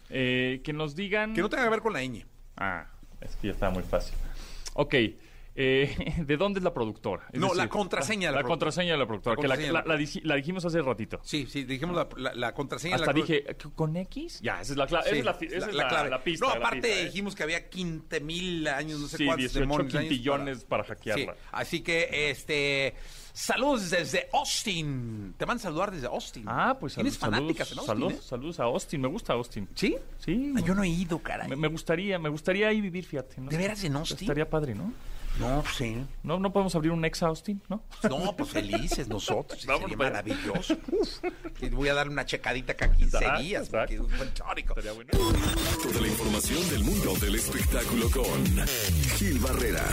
[0.10, 1.34] Eh, que nos digan.
[1.36, 2.26] Que no tenga que ver con la ñ.
[2.58, 2.88] Ah,
[3.22, 4.16] es que ya está muy fácil.
[4.74, 4.95] Ok.
[5.62, 7.28] Eh, ¿De dónde es la productora?
[7.34, 8.70] Es No, la contraseña de la La, productora.
[8.70, 9.36] contraseña de la productora.
[9.36, 11.20] La que la, de la- la la dij- la dijimos hace ratito.
[11.24, 12.95] Sí, sí, dijimos la, contraseña.
[12.95, 14.39] Hasta la, dije, ¿qué- ¿con X?
[14.41, 16.10] Ya, esa es la, cla- esa Sí, es esa es la la- clave.
[16.10, 16.45] la pista.
[16.45, 17.05] No, aparte pista, ¿eh?
[17.05, 20.84] dijimos que había 15 mil años, no sé Sí, cuántos 18 demonios años quintillones para
[20.84, 21.36] Sí, hackearla.
[21.51, 22.93] así que, este,
[23.34, 25.34] saludos desde Austin.
[25.38, 26.43] Te van a saludar desde Austin.
[26.47, 28.28] Ah, pues ¿Tienes salud- fanáticas en saludos, Austin, saludos, eh?
[28.30, 29.01] saludos a Austin.
[29.01, 29.68] Me gusta Austin.
[29.76, 29.95] ¿Sí?
[30.20, 30.53] Sí.
[30.55, 31.49] Ah, yo no he ido, caray.
[31.49, 33.41] Me, me gustaría, me gustaría ahí vivir, fíjate.
[33.41, 33.49] ¿no?
[33.49, 34.18] ¿De veras en Austin?
[34.22, 34.93] Estaría padre, ¿no?
[35.40, 35.98] No, sí.
[36.24, 37.84] ¿No, no podemos abrir un ex Austin, ¿no?
[38.04, 39.62] No, pues felices nosotros.
[39.62, 40.78] sería maravilloso.
[40.92, 41.20] Uf,
[41.72, 43.66] voy a darle una checadita cada 15 Exacto, días.
[43.68, 43.80] exacto.
[43.80, 44.70] Porque es un buen chórico.
[44.72, 45.10] Estaría bueno.
[45.84, 48.68] Toda la información del mundo del espectáculo con
[49.18, 49.86] Gil Barrera,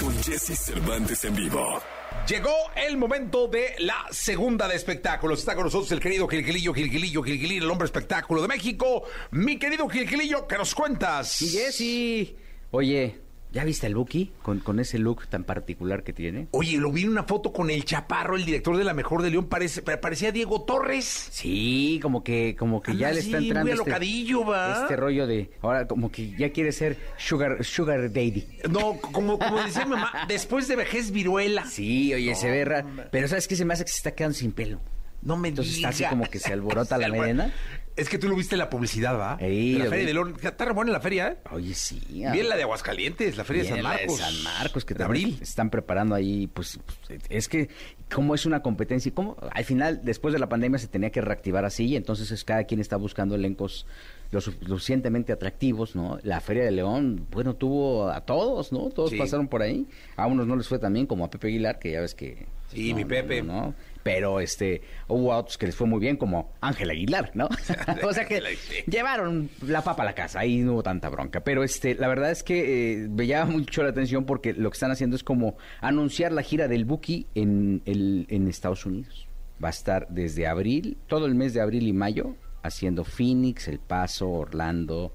[0.00, 1.80] con Jesse Cervantes en vivo.
[2.28, 5.40] Llegó el momento de la segunda de espectáculos.
[5.40, 9.04] Está con nosotros el querido Gilgilillo, Gilgilillo, Gilgilillo, el hombre espectáculo de México.
[9.30, 11.42] Mi querido Gilgilillo, ¿qué nos cuentas?
[11.42, 12.36] Y Jessy,
[12.70, 13.20] oye,
[13.54, 16.48] ¿ya viste el Buki con, con ese look tan particular que tiene?
[16.50, 19.30] Oye, lo vi en una foto con el Chaparro, el director de La Mejor de
[19.30, 21.28] León, parece, pa- parecía Diego Torres.
[21.30, 24.82] Sí, como que, como que ya Anda le está entrando muy este, ¿va?
[24.82, 28.44] este rollo de, ahora como que ya quiere ser sugar, sugar daddy.
[28.70, 31.64] No, como, como decía mi mamá, después de vejez viruela.
[31.66, 32.88] Sí, oye, se ve raro.
[33.10, 33.56] Pero ¿sabes qué?
[33.56, 34.80] Se me hace que se está quedando sin pelo.
[35.24, 37.52] No me Entonces está así como que se alborota la melena.
[37.96, 39.36] Es que tú lo viste en la publicidad, ¿va?
[39.40, 40.06] Ey, la Feria vi.
[40.06, 40.34] de León.
[40.42, 41.36] Está re buena la feria, ¿eh?
[41.52, 42.02] Oye, sí.
[42.08, 44.18] Bien la de Aguascalientes, la Feria de San la de Marcos.
[44.18, 45.38] San Marcos, que también abril.
[45.40, 47.68] están preparando ahí, pues, pues, es que
[48.12, 51.20] como es una competencia, y como al final, después de la pandemia, se tenía que
[51.20, 53.86] reactivar así, y entonces es, cada quien está buscando elencos
[54.32, 56.18] lo su- lo suficientemente atractivos, ¿no?
[56.24, 58.90] La Feria de León, bueno, tuvo a todos, ¿no?
[58.90, 59.16] Todos Sí.
[59.18, 59.86] pasaron por ahí.
[60.16, 62.46] A unos no les fue tan bien como a Pepe Aguilar, que ya ves que...
[62.72, 63.40] Sí, no, mi Pepe.
[63.40, 63.74] no, no.
[64.04, 67.48] Pero este, hubo otros que les fue muy bien, como Ángel Aguilar, ¿no?
[68.04, 68.40] o sea que
[68.86, 71.40] llevaron la papa a la casa, ahí no hubo tanta bronca.
[71.42, 74.74] Pero este, la verdad es que eh, me llama mucho la atención porque lo que
[74.74, 79.26] están haciendo es como anunciar la gira del Buki en, el, en Estados Unidos.
[79.62, 83.78] Va a estar desde abril, todo el mes de abril y mayo, haciendo Phoenix, El
[83.78, 85.14] Paso, Orlando,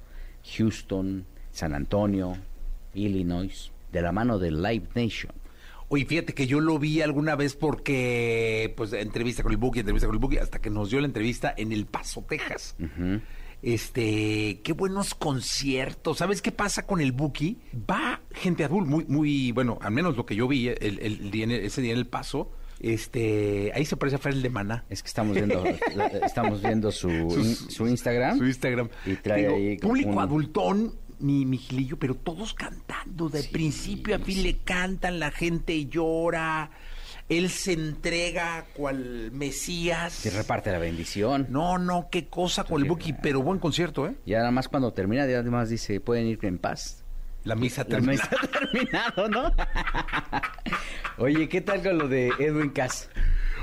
[0.57, 2.37] Houston, San Antonio,
[2.95, 5.38] Illinois, de la mano de Live Nation.
[5.89, 10.07] Oye, fíjate que yo lo vi alguna vez porque, pues, entrevista con el Buki, entrevista
[10.07, 12.75] con el Buki, hasta que nos dio la entrevista en El Paso, Texas.
[13.61, 16.19] Este, qué buenos conciertos.
[16.19, 17.57] ¿Sabes qué pasa con el Buki?
[17.89, 21.45] Va gente adulta, muy, muy, bueno, al menos lo que yo vi el, el día
[21.47, 22.51] ese día en El Paso.
[22.79, 24.85] Este, ahí se parece a Fer de Maná.
[24.89, 25.61] Es que estamos viendo,
[25.95, 27.09] la- estamos viendo su,
[27.69, 28.37] su Instagram.
[28.37, 28.87] Su Instagram.
[29.05, 33.30] Y trae Digo, ahí público un- adultón, mi, mi Gilillo, pero todos cantando.
[33.30, 36.72] De principio a fin le cantan, la gente llora.
[37.28, 40.13] Él se entrega cual Mesías.
[40.13, 41.45] Se reparte la bendición.
[41.49, 44.15] No, no, qué cosa con el Buki, pero buen concierto, ¿eh?
[44.26, 47.03] Y nada más cuando termina, ya además dice, pueden ir en paz.
[47.43, 48.13] La misa La termina.
[48.13, 49.51] mesa ha terminado, ¿no?
[51.17, 53.09] Oye, ¿qué tal con lo de Edwin Cass?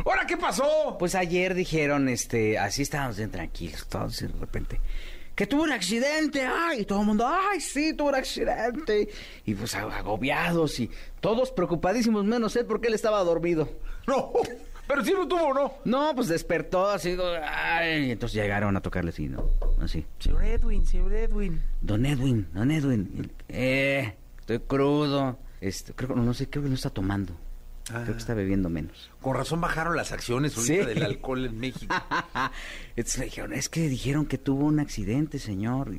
[0.04, 0.96] ¿Ahora qué pasó?
[0.98, 4.80] Pues ayer dijeron, este, así estábamos bien tranquilos, todos de repente,
[5.36, 9.08] que tuvo un accidente, ay, y todo el mundo, ay, sí, tuvo un accidente,
[9.44, 13.68] y pues agobiados y todos preocupadísimos, menos él porque él estaba dormido.
[14.06, 14.30] No,
[14.86, 15.72] pero sí lo tuvo, ¿no?
[15.84, 19.44] No, pues despertó así, ay, y entonces llegaron a tocarle así, ¿no?
[19.80, 20.06] Así.
[20.20, 21.60] Señor Edwin, señor Edwin.
[21.80, 26.76] Don Edwin, don Edwin, eh, estoy crudo, este, creo que, no sé, creo que no
[26.76, 27.32] está tomando,
[27.86, 29.10] creo que está bebiendo menos.
[29.20, 30.88] Con razón bajaron las acciones ahorita Sí.
[30.94, 31.94] del alcohol en México.
[32.96, 35.92] Entonces le dijeron, es que dijeron que tuvo un accidente, señor.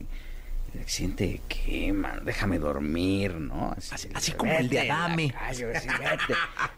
[0.74, 2.22] ¿El accidente de qué, man?
[2.26, 3.72] Déjame dormir, ¿no?
[3.72, 5.32] Así- así como el de "Vete a la Adame".
[5.32, 6.34] calle, así, "Vete".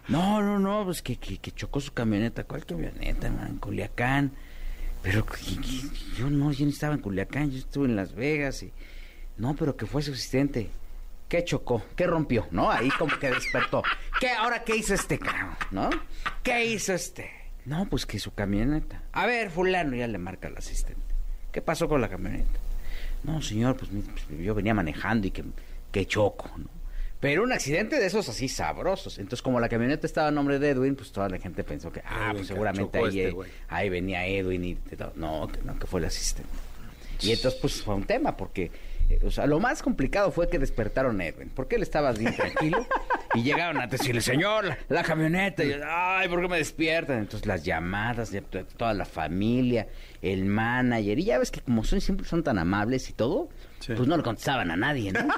[0.07, 2.43] No, no, no, pues que, que, que chocó su camioneta.
[2.43, 3.57] ¿Cuál camioneta, man?
[3.57, 4.31] Culiacán.
[5.01, 5.41] Pero que-
[6.17, 8.71] yo no, yo no estaba en Culiacán, yo estuve en Las Vegas y...
[9.37, 10.69] No, pero que fue su asistente.
[11.29, 11.83] ¿Qué chocó?
[11.95, 12.47] ¿Qué rompió?
[12.49, 12.71] ¿No?
[12.71, 13.83] Ahí como que despertó.
[14.19, 14.31] ¿Qué?
[14.31, 15.55] ¿Ahora qué hizo este cabrón?
[15.69, 15.89] ¿No?
[16.41, 17.29] ¿Qué hizo este?
[17.65, 19.03] No, pues que su camioneta.
[19.11, 20.99] A ver, fulano, ya le marca al asistente.
[21.51, 22.59] ¿Qué pasó con la camioneta?
[23.23, 25.43] No, señor, pues, pues, yo venía manejando y que,
[25.91, 26.67] que choco, ¿no?
[27.19, 29.19] Pero un accidente de esos así sabrosos.
[29.19, 32.01] Entonces, como la camioneta estaba a nombre de Edwin, pues toda la gente pensó que,
[32.05, 35.11] ah, pues seguramente ahí, este eh, ahí venía Edwin y todo.
[35.15, 36.49] no, que no, que fue el asistente.
[37.21, 38.71] Y entonces, pues fue un tema, porque,
[39.23, 42.85] o sea, lo más complicado fue que despertaron a Edwin, porque él estaba bien tranquilo
[43.33, 47.19] y llegaron a decirle, señor, la, la camioneta, y, ay, ¿por qué me despiertan?
[47.19, 49.87] Entonces, las llamadas de to- toda la familia,
[50.21, 53.49] el manager, y ya ves que como son siempre son tan amables y todo,
[53.85, 55.27] pues no le contestaban a nadie, ¿no?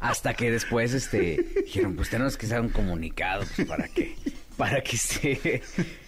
[0.00, 4.14] Hasta que después, este, dijeron, pues tenemos que hacer un comunicado, pues, para que,
[4.56, 5.62] para que este,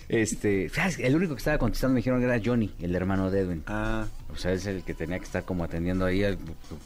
[0.09, 0.99] este, ¿sabes?
[0.99, 3.63] El único que estaba contestando me dijeron que era Johnny, el hermano de Edwin.
[3.67, 4.07] Ah.
[4.37, 6.23] O sea, es el que tenía que estar como atendiendo ahí.
[6.23, 6.37] el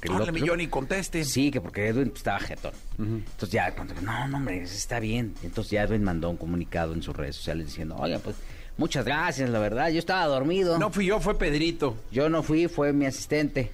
[0.08, 1.24] Háblame, otro- Johnny, conteste.
[1.24, 2.72] Sí, que porque Edwin pues, estaba jetón.
[2.96, 5.34] Entonces ya, cuando, no, no, hombre, está bien.
[5.42, 8.36] Entonces ya Edwin mandó un comunicado en sus redes sociales diciendo, oiga, pues,
[8.76, 10.78] muchas gracias, la verdad, yo estaba dormido.
[10.78, 11.96] No fui yo, fue Pedrito.
[12.12, 13.70] Yo no fui, fue mi asistente.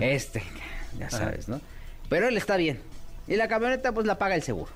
[0.00, 0.42] Este,
[0.98, 1.60] ya sabes, ¿no?
[2.08, 2.80] Pero él está bien.
[3.28, 4.72] Y la camioneta, pues la paga el seguro.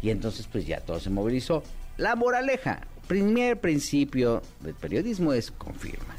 [0.00, 1.62] Y entonces, pues ya todo se movilizó.
[1.96, 6.14] La moraleja, primer principio del periodismo es confirma.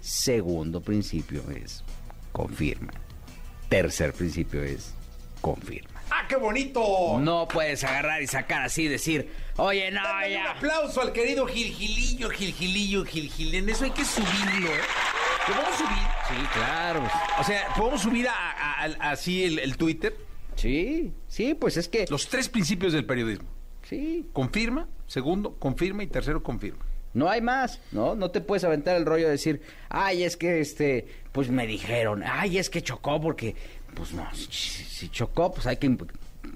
[0.00, 1.84] Segundo principio es
[2.32, 2.92] confirma.
[3.68, 4.94] Tercer principio es
[5.40, 6.00] confirma.
[6.10, 7.18] ¡Ah, qué bonito!
[7.20, 10.50] No puedes agarrar y sacar así y decir, oye, no, Dale un ya.
[10.52, 13.54] aplauso al querido Gilgilillo, Gilgilillo, Gilgil.
[13.54, 14.70] En eso hay que subirlo.
[15.48, 16.08] ¿Lo podemos subir?
[16.28, 17.08] Sí, claro.
[17.38, 20.16] O sea, ¿podemos subir a, a- a- así el, el Twitter?
[20.56, 22.06] Sí, sí, pues es que...
[22.10, 23.48] Los tres principios del periodismo.
[23.88, 26.84] Sí, Confirma, segundo, confirma y tercero, confirma.
[27.12, 28.14] No hay más, ¿no?
[28.14, 32.22] No te puedes aventar el rollo de decir, ay, es que este, pues me dijeron,
[32.24, 33.56] ay, es que chocó porque,
[33.94, 35.96] pues no, si, si chocó, pues hay que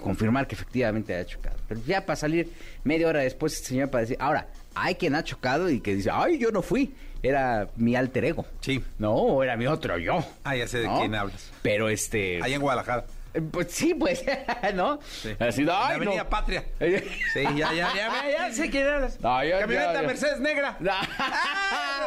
[0.00, 1.56] confirmar que efectivamente ha chocado.
[1.68, 2.50] Pero ya para salir
[2.84, 6.10] media hora después, este señor para decir, ahora, hay quien ha chocado y que dice,
[6.12, 8.46] ay, yo no fui, era mi alter ego.
[8.60, 8.82] Sí.
[8.98, 10.24] No, era mi otro yo.
[10.44, 10.98] Ah, ya sé de ¿no?
[10.98, 11.50] quién hablas.
[11.62, 12.40] Pero este...
[12.42, 13.06] Allá en Guadalajara.
[13.50, 14.24] Pues sí, pues,
[14.74, 14.98] ¿no?
[15.40, 16.30] Así, En ay, Avenida no.
[16.30, 16.64] Patria.
[16.78, 19.20] Sí, ya, ya, ya, ya, ya sé quién hablas.
[19.20, 20.76] No, yo- Camioneta yo- yo- Mercedes Negra.
[20.80, 20.92] No.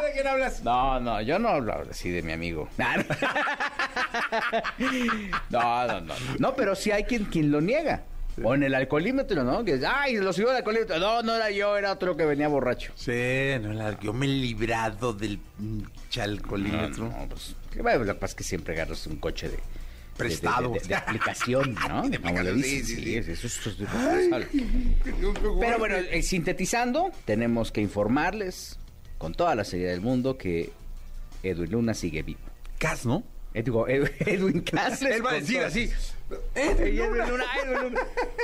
[0.04, 0.62] ¿De quién hablas?
[0.62, 2.68] No, no, yo no hablo así de mi amigo.
[5.50, 6.14] No, no, no.
[6.38, 8.02] No, pero sí hay quien, quien lo niega.
[8.42, 9.64] O en el alcoholímetro, ¿no?
[9.64, 10.98] Que ay, lo subió el alcoholímetro.
[11.00, 12.92] No, no era yo, era otro que venía borracho.
[12.94, 17.04] Sí, no, la- yo me he librado del No, chalcolímetro.
[17.08, 19.58] no, pues, que bueno, pasa es que siempre agarras un coche de...
[20.18, 20.72] Prestado.
[20.72, 22.08] De, de- de aplicación, ¿no?
[22.08, 24.46] De Como le dicen, sí, sí, sí, eso es- eso es responsable.
[25.60, 28.78] Pero bueno, eh, sintetizando, tenemos que informarles
[29.16, 30.70] con toda la seriedad del mundo que
[31.42, 32.40] Edwin Luna sigue vivo.
[32.78, 33.22] Cas, ¿no?
[33.54, 35.16] Eh, digo, Ed- Edwin Cáceres.
[35.16, 35.90] Él va a decir así.
[36.54, 36.98] Edwin
[37.28, 38.00] Luna, Edwin Luna.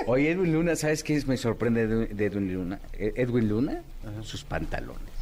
[0.07, 2.81] Oye, Edwin Luna, ¿sabes qué me sorprende de Edwin Luna?
[2.95, 3.83] Eh, Edwin Luna,
[4.23, 5.14] sus pantalones.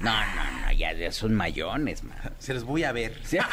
[0.00, 2.16] No, no, no, ya, ya son mayones, man.
[2.38, 3.20] Se los voy a ver.
[3.24, 3.38] Sí.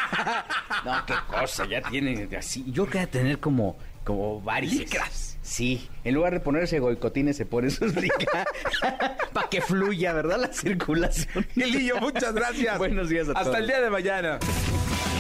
[0.86, 2.64] No, qué cosa, ya tienen así.
[2.68, 4.80] Yo quería tener como, como varices.
[4.80, 5.38] Licras.
[5.42, 8.46] Sí, en lugar de ponerse goicotines se pone sus licras
[9.34, 10.40] para que fluya, ¿verdad?
[10.40, 11.46] La circulación.
[11.56, 12.78] Lillo, muchas gracias.
[12.78, 13.58] Buenos días a Hasta todos.
[13.58, 14.40] el día de mañana.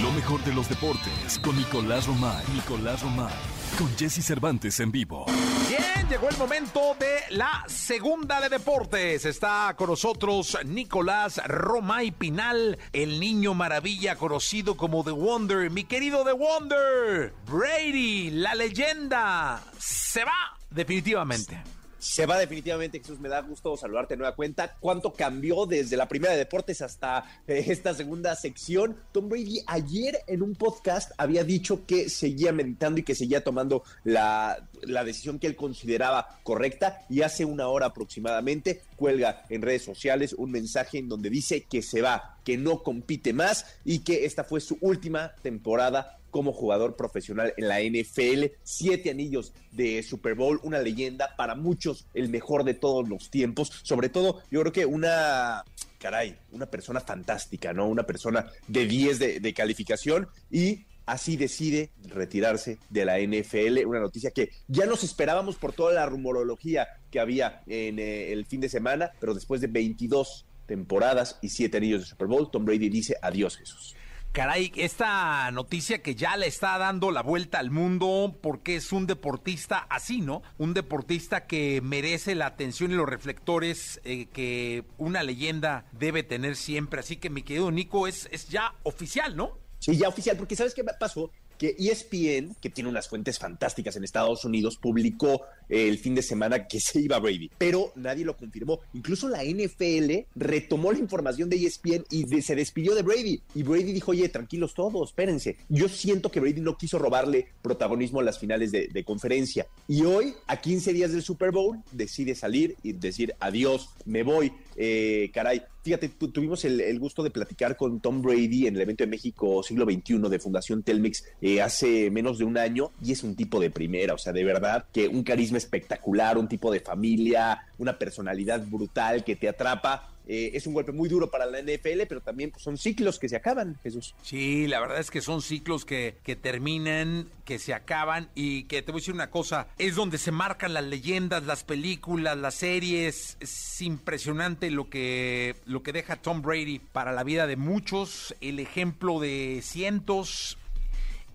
[0.01, 2.45] Lo mejor de los deportes con Nicolás Romay.
[2.53, 3.33] Nicolás Romay.
[3.77, 5.25] Con Jesse Cervantes en vivo.
[5.69, 9.23] Bien, llegó el momento de la segunda de deportes.
[9.25, 15.69] Está con nosotros Nicolás Romay Pinal, el niño maravilla conocido como The Wonder.
[15.69, 21.76] Mi querido The Wonder, Brady, la leyenda, se va definitivamente.
[21.99, 23.19] Se va definitivamente, Jesús.
[23.19, 24.75] Me da gusto saludarte de nueva cuenta.
[24.79, 28.95] ¿Cuánto cambió desde la primera de deportes hasta eh, esta segunda sección?
[29.11, 33.83] Tom Brady ayer en un podcast había dicho que seguía meditando y que seguía tomando
[34.03, 39.83] la, la decisión que él consideraba correcta y hace una hora aproximadamente cuelga en redes
[39.83, 44.25] sociales un mensaje en donde dice que se va, que no compite más y que
[44.25, 50.35] esta fue su última temporada como jugador profesional en la NFL, siete anillos de Super
[50.35, 54.71] Bowl, una leyenda, para muchos el mejor de todos los tiempos, sobre todo yo creo
[54.71, 55.63] que una,
[55.99, 57.87] caray, una persona fantástica, ¿no?
[57.87, 64.31] Una persona de 10 de, calificación y así decide retirarse de la NFL, una noticia
[64.31, 68.69] que ya nos esperábamos por toda la rumorología que había en eh, el fin de
[68.69, 73.15] semana, pero después de 22 temporadas y siete anillos de Super Bowl, Tom Brady dice
[73.21, 73.95] adiós Jesús.
[74.31, 79.07] Caray, esta noticia que ya le está dando la vuelta al mundo porque es un
[79.07, 80.43] deportista así, ¿no?
[80.59, 86.55] Un deportista que merece la atención y los reflectores eh, que una leyenda debe tener
[86.55, 86.99] siempre.
[86.99, 89.57] Así que mi querido Nico, es, es ya oficial, ¿no?
[89.79, 91.31] Sí, ya oficial, porque ¿sabes qué pasó?
[91.57, 96.21] Que ESPN, que tiene unas fuentes fantásticas en Estados Unidos, publicó eh, el fin de
[96.21, 98.79] semana que se iba Brady, pero nadie lo confirmó.
[98.93, 103.41] Incluso la NFL retomó la información de ESPN y se despidió de Brady.
[103.55, 105.57] Y Brady dijo, oye, tranquilos todos, espérense.
[105.69, 109.67] Yo siento que Brady no quiso robarle protagonismo en las finales de, de conferencia.
[109.87, 114.51] Y hoy, a 15 días del Super Bowl, decide salir y decir, adiós, me voy.
[114.75, 118.81] Eh, caray, fíjate, tu- tuvimos el, el gusto de platicar con Tom Brady en el
[118.81, 123.13] evento de México siglo XXI de Fundación Telmex eh, hace menos de un año y
[123.13, 126.71] es un tipo de primera, o sea, de verdad que un carisma espectacular, un tipo
[126.71, 130.13] de familia, una personalidad brutal que te atrapa.
[130.29, 133.29] Eh, es un golpe muy duro para la NFL, pero también pues, son ciclos que
[133.29, 134.13] se acaban, Jesús.
[134.21, 138.81] Sí, la verdad es que son ciclos que, que terminan, que se acaban y que
[138.81, 142.55] te voy a decir una cosa, es donde se marcan las leyendas, las películas, las
[142.55, 143.37] series.
[143.39, 148.59] Es impresionante lo que, lo que deja Tom Brady para la vida de muchos, el
[148.59, 150.57] ejemplo de cientos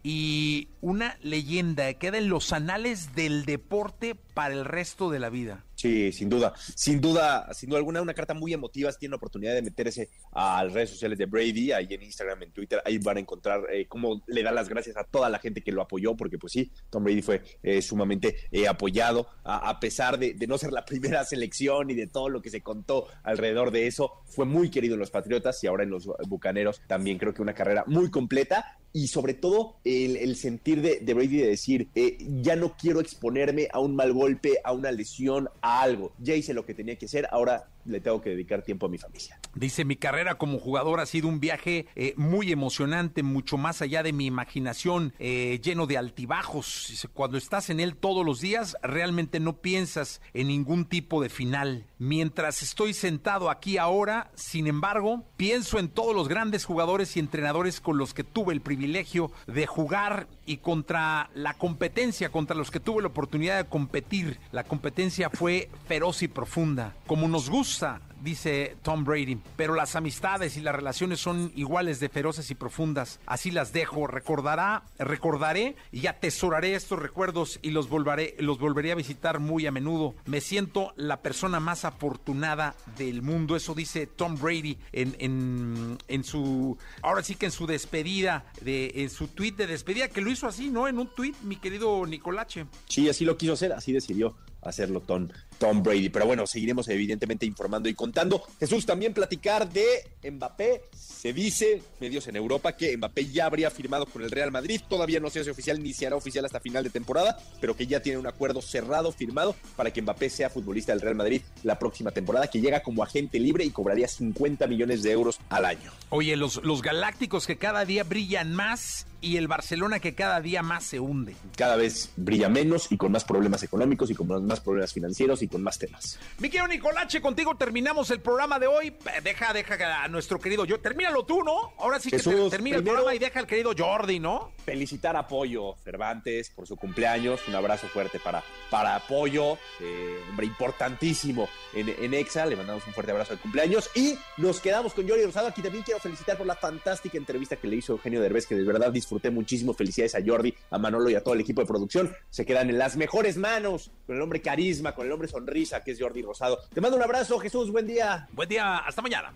[0.02, 5.30] y una leyenda que queda en los anales del deporte para el resto de la
[5.30, 5.64] vida.
[5.82, 8.92] Sí, sin duda, sin duda, sin duda alguna, una carta muy emotiva.
[8.92, 12.40] Si tienen la oportunidad de meterse a las redes sociales de Brady, ahí en Instagram,
[12.44, 15.40] en Twitter, ahí van a encontrar eh, cómo le da las gracias a toda la
[15.40, 19.80] gente que lo apoyó, porque pues sí, Tom Brady fue eh, sumamente eh, apoyado, a,
[19.80, 23.08] pesar de, de no ser la primera selección y de todo lo que se contó
[23.24, 27.18] alrededor de eso, fue muy querido en los Patriotas y ahora en los Bucaneros también
[27.18, 31.38] creo que una carrera muy completa y sobre todo el, el sentir de, de Brady
[31.38, 35.71] de decir, eh, ya no quiero exponerme a un mal golpe, a una lesión, a
[35.80, 36.12] algo.
[36.18, 38.98] Ya hice lo que tenía que hacer, ahora le tengo que dedicar tiempo a mi
[38.98, 39.38] familia.
[39.54, 44.02] Dice, mi carrera como jugador ha sido un viaje eh, muy emocionante, mucho más allá
[44.02, 47.08] de mi imaginación, eh, lleno de altibajos.
[47.12, 51.86] Cuando estás en él todos los días, realmente no piensas en ningún tipo de final.
[52.04, 57.80] Mientras estoy sentado aquí ahora, sin embargo, pienso en todos los grandes jugadores y entrenadores
[57.80, 62.80] con los que tuve el privilegio de jugar y contra la competencia, contra los que
[62.80, 64.40] tuve la oportunidad de competir.
[64.50, 66.92] La competencia fue feroz y profunda.
[67.06, 72.08] Como nos gusta dice Tom Brady, pero las amistades y las relaciones son iguales de
[72.08, 73.20] feroces y profundas.
[73.26, 74.06] Así las dejo.
[74.06, 79.72] Recordará, recordaré y atesoraré estos recuerdos y los volveré, los volveré a visitar muy a
[79.72, 80.14] menudo.
[80.26, 83.56] Me siento la persona más afortunada del mundo.
[83.56, 88.92] Eso dice Tom Brady en, en, en su, ahora sí que en su despedida, de,
[88.96, 90.88] en su tweet de despedida, que lo hizo así, ¿no?
[90.88, 92.66] En un tweet, mi querido Nicolache.
[92.88, 95.28] Sí, así lo quiso hacer, así decidió hacerlo Tom,
[95.62, 96.08] Tom Brady.
[96.08, 98.42] Pero bueno, seguiremos evidentemente informando y contando.
[98.58, 99.84] Jesús, también platicar de
[100.28, 100.82] Mbappé.
[100.92, 104.80] Se dice, medios en Europa, que Mbappé ya habría firmado con el Real Madrid.
[104.88, 107.86] Todavía no se hace oficial ni se hará oficial hasta final de temporada, pero que
[107.86, 111.78] ya tiene un acuerdo cerrado, firmado, para que Mbappé sea futbolista del Real Madrid la
[111.78, 115.92] próxima temporada, que llega como agente libre y cobraría 50 millones de euros al año.
[116.08, 120.62] Oye, los, los galácticos que cada día brillan más y el Barcelona que cada día
[120.62, 121.34] más se hunde.
[121.56, 125.48] Cada vez brilla menos y con más problemas económicos y con más problemas financieros y
[125.52, 126.18] con más temas.
[126.38, 128.96] Mi querido Nicolache, contigo terminamos el programa de hoy.
[129.22, 130.80] Deja, deja a nuestro querido yo.
[130.80, 131.74] Termínalo tú, ¿no?
[131.78, 134.52] Ahora sí que Jesús, termina el programa y deja al querido Jordi, ¿no?
[134.62, 137.40] felicitar a Pollo Cervantes por su cumpleaños.
[137.48, 142.46] Un abrazo fuerte para, para Pollo, eh, hombre importantísimo en, en EXA.
[142.46, 143.90] Le mandamos un fuerte abrazo de cumpleaños.
[143.94, 145.48] Y nos quedamos con Jordi Rosado.
[145.48, 148.64] Aquí también quiero felicitar por la fantástica entrevista que le hizo Eugenio Derbez, que de
[148.64, 149.74] verdad disfruté muchísimo.
[149.74, 152.14] Felicidades a Jordi, a Manolo y a todo el equipo de producción.
[152.30, 155.92] Se quedan en las mejores manos con el hombre carisma, con el hombre sonrisa, que
[155.92, 156.60] es Jordi Rosado.
[156.72, 157.70] Te mando un abrazo, Jesús.
[157.72, 158.28] Buen día.
[158.32, 159.32] Buen día, hasta mañana.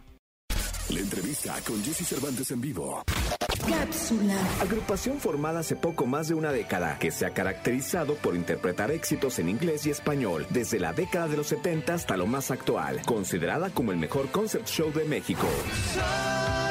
[0.90, 3.02] La entrevista con Jesse Cervantes en vivo.
[3.68, 4.36] Cápsula.
[4.60, 9.40] Agrupación formada hace poco más de una década, que se ha caracterizado por interpretar éxitos
[9.40, 13.70] en inglés y español, desde la década de los 70 hasta lo más actual, considerada
[13.70, 15.48] como el mejor concert show de México.
[15.48, 16.65] Hoy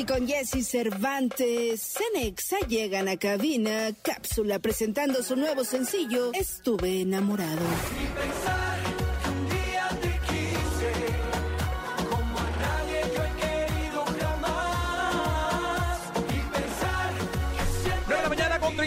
[0.00, 7.66] aquí con Jesse Cervantes, Cenexa llegan a cabina, cápsula presentando su nuevo sencillo, Estuve enamorado.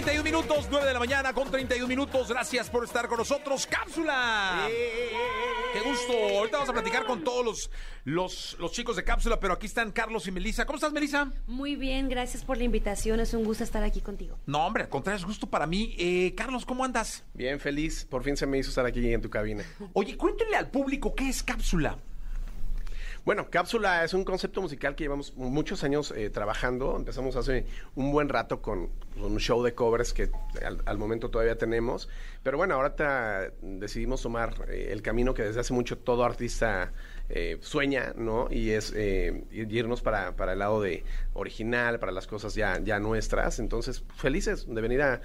[0.04, 2.28] 31 minutos, 9 de la mañana con 31 minutos.
[2.28, 3.66] Gracias por estar con nosotros.
[3.66, 4.68] Cápsula.
[5.72, 6.12] Qué gusto.
[6.40, 7.72] Ahorita vamos a platicar con todos los,
[8.04, 10.66] los, los chicos de Cápsula, pero aquí están Carlos y Melissa.
[10.66, 11.32] ¿Cómo estás, Melissa?
[11.48, 13.22] Muy bien, gracias por la invitación.
[13.22, 14.38] Es un gusto estar aquí contigo.
[14.46, 15.96] No, hombre, al contrario, es gusto para mí.
[15.98, 17.24] Eh, Carlos, ¿cómo andas?
[17.34, 18.04] Bien, feliz.
[18.04, 19.64] Por fin se me hizo estar aquí en tu cabina.
[19.94, 21.98] Oye, cuéntenle al público qué es Cápsula.
[23.26, 26.98] Bueno, Cápsula es un concepto musical que llevamos muchos años eh, trabajando.
[26.98, 27.66] Empezamos hace
[27.96, 30.30] un buen rato con, un show de covers que
[30.86, 32.10] al, momento todavía tenemos.
[32.44, 36.92] Pero bueno, ahora decidimos tomar eh, el camino que desde hace mucho todo artista
[37.30, 38.48] eh, sueña, ¿no?
[38.52, 41.04] Y es eh, irnos para, para el lado de
[41.34, 43.60] original, para las cosas ya, ya nuestras.
[43.60, 45.22] Entonces, felices de venir a,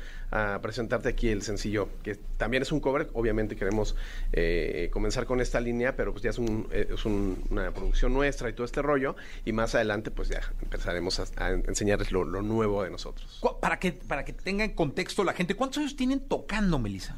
[0.63, 3.09] presentarte aquí el sencillo, que también es un cover.
[3.15, 3.97] Obviamente queremos
[4.33, 8.13] eh, comenzar con esta línea, pero pues ya es, un, eh, es un- una producción
[8.13, 9.17] nuestra y todo este rollo.
[9.45, 13.41] Y más adelante, pues ya empezaremos a, a enseñarles lo, nuevo de nosotros.
[13.61, 17.17] Para que, para que tenga en contexto la gente, ¿cuántos años tienen tocando, Melissa?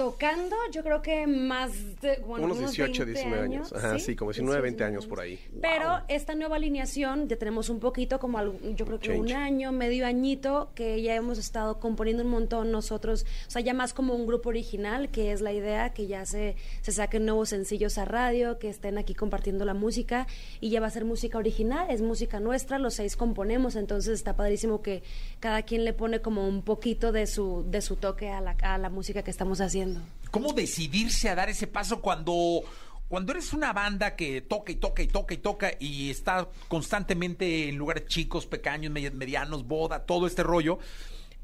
[0.00, 3.70] Tocando, yo creo que más de bueno, Unos 18, 20 19 años.
[3.74, 5.38] Ajá, sí, como 19, 20 años por ahí.
[5.60, 9.20] Pero esta nueva alineación, ya tenemos un poquito, como algo- yo creo que Change.
[9.20, 13.74] un año, medio añito, que ya hemos estado componiendo un montón nosotros, o sea, ya
[13.74, 17.50] más como un grupo original, que es la idea, que ya se, se saquen nuevos
[17.50, 20.26] sencillos a radio, que estén aquí compartiendo la música,
[20.60, 24.34] y ya va a ser música original, es música nuestra, los seis componemos, entonces está
[24.34, 25.02] padrísimo que
[25.40, 28.78] cada quien le pone como un poquito de su, de su toque a la, a
[28.78, 29.89] la música que estamos haciendo.
[30.30, 32.62] ¿Cómo decidirse a dar ese paso cuando,
[33.08, 37.68] cuando eres una banda que toca y toca y toca y toca y está constantemente
[37.68, 40.78] en lugares chicos, pequeños, me- medianos, boda, todo este rollo?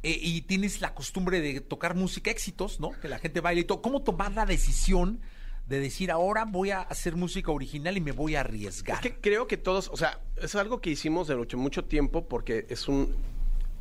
[0.02, 2.90] eh, y tienes la costumbre de tocar música éxitos, ¿no?
[3.00, 3.82] Que la gente baile y todo.
[3.82, 5.20] ¿Cómo tomar la decisión
[5.66, 8.96] de decir ahora voy a hacer música original y me voy a arriesgar?
[8.98, 12.28] Es que creo que todos, o sea, es algo que hicimos de mucho, mucho tiempo
[12.28, 13.16] porque es un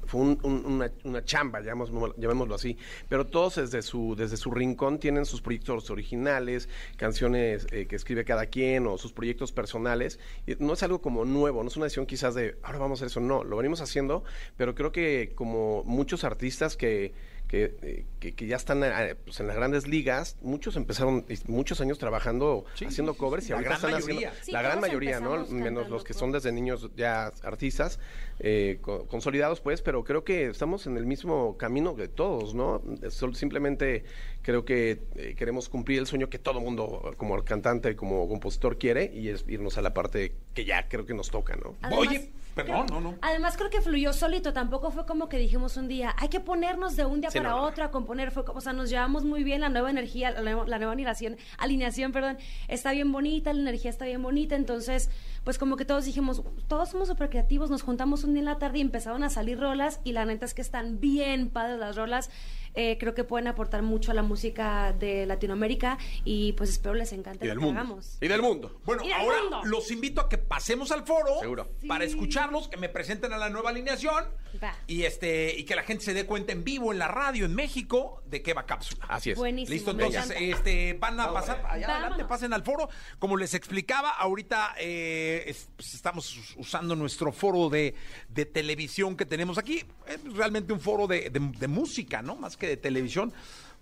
[0.05, 2.77] fue un- un- una, chamba, llamémoslo, así,
[3.09, 8.23] pero todos desde su desde su rincón tienen sus proyectos originales, canciones eh, que escribe
[8.25, 10.19] cada quien o sus proyectos personales.
[10.59, 13.07] No es algo como nuevo, no es una decisión quizás de ahora vamos a hacer
[13.11, 14.23] eso, no, lo venimos haciendo,
[14.57, 17.13] pero creo que como muchos artistas que
[17.55, 21.79] que, eh, que, que ya están eh, pues, en las grandes ligas, muchos empezaron muchos
[21.79, 23.49] años trabajando, Sí, haciendo covers sí.
[23.49, 24.17] y La ahorita están mayoría.
[24.29, 25.45] haciendo Sí, la gran mayoría, ¿no?
[25.47, 27.99] Menos los que son desde niños ya artistas
[28.39, 32.81] eh, co- consolidados, pues, pero creo que estamos en el mismo camino que todos, ¿no?
[33.09, 34.03] Sol- simplemente
[34.41, 39.09] creo que eh, queremos cumplir el sueño que todo mundo, como cantante, como compositor, quiere
[39.13, 41.75] y es irnos a la parte que ya creo que nos toca, ¿no?
[41.81, 42.31] Además, Oye.
[42.55, 43.15] Perdón, no, no.
[43.21, 46.95] Además creo que fluyó solito, tampoco fue como que dijimos un día, hay que ponernos
[46.95, 49.25] de un día Sí, para no, otro a componer, fue como, o sea, nos llevamos
[49.25, 52.37] muy bien, la nueva energía, la nueva, la nueva alineación, alineación, perdón,
[52.69, 55.09] está bien bonita, la energía está bien bonita, entonces,
[55.43, 58.57] pues como que todos dijimos, todos somos súper creativos, nos juntamos un día en la
[58.57, 61.97] tarde y empezaron a salir rolas y la neta es que están bien padres las
[61.97, 62.29] rolas,
[62.75, 67.11] eh, creo que pueden aportar mucho a la música de Latinoamérica y pues espero les
[67.13, 67.79] encante Y lo del que mundo.
[67.81, 68.17] hagamos.
[68.21, 68.79] Y del mundo.
[68.85, 69.61] Bueno, del ahora mundo.
[69.65, 71.69] los invito a que pasemos al foro Seguro.
[71.87, 74.25] para escucharlos, que me presenten a la nueva alineación
[74.63, 74.73] Va.
[74.87, 77.55] y este y que la gente se dé cuenta en vivo en la radio en
[77.55, 79.05] México de qué va cápsula.
[79.09, 79.37] Así es.
[79.37, 79.73] Buenísimo.
[79.73, 81.89] Listo, entonces este van a pasar allá Vámonos.
[82.11, 82.89] adelante, pasen al foro.
[83.19, 87.95] Como les explicaba, ahorita eh, es- pues, estamos us- usando nuestro foro de,
[88.29, 89.83] de televisión que tenemos aquí.
[90.07, 92.35] Es realmente un foro de, de- de música, ¿no?
[92.35, 93.33] Más que de televisión.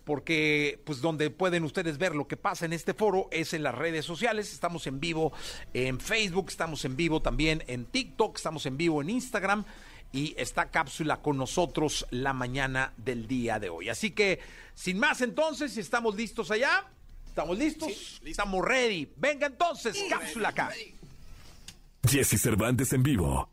[0.05, 3.73] Porque, pues, donde pueden ustedes ver lo que pasa en este foro es en las
[3.73, 4.51] redes sociales.
[4.51, 5.31] Estamos en vivo
[5.73, 9.63] en Facebook, estamos en vivo también en TikTok, estamos en vivo en Instagram
[10.13, 13.89] y está cápsula con nosotros la mañana del día de hoy.
[13.89, 14.39] Así que,
[14.75, 16.85] sin más entonces, si estamos listos allá,
[17.27, 18.21] ¿estamos listos?
[18.23, 19.11] Estamos ready.
[19.17, 20.71] Venga entonces, cápsula acá.
[22.07, 23.49] Jesse Cervantes en vivo.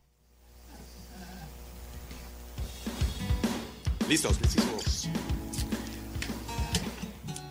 [4.08, 5.08] Listos, listísimos.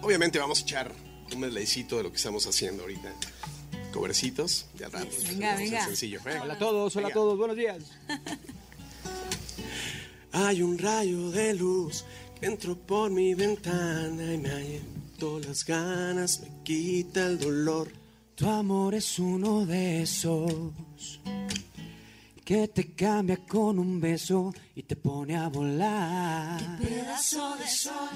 [0.02, 0.92] Obviamente vamos a echar
[1.34, 3.14] un medleycito de lo que estamos haciendo ahorita.
[3.92, 5.16] Covercitos, de al rato.
[5.28, 5.86] Venga, venga.
[5.86, 6.20] Sencillo.
[6.26, 6.40] ¿eh?
[6.42, 7.84] Hola a todos, hola a todos, buenos días.
[10.32, 12.06] Hay un rayo de luz
[12.40, 17.92] que entró por mi ventana y me ayudó las ganas, me quita el dolor.
[18.36, 21.20] Tu amor es uno de esos
[22.50, 26.80] que te cambia con un beso y te pone a volar.
[26.80, 28.10] Pedazo de sol,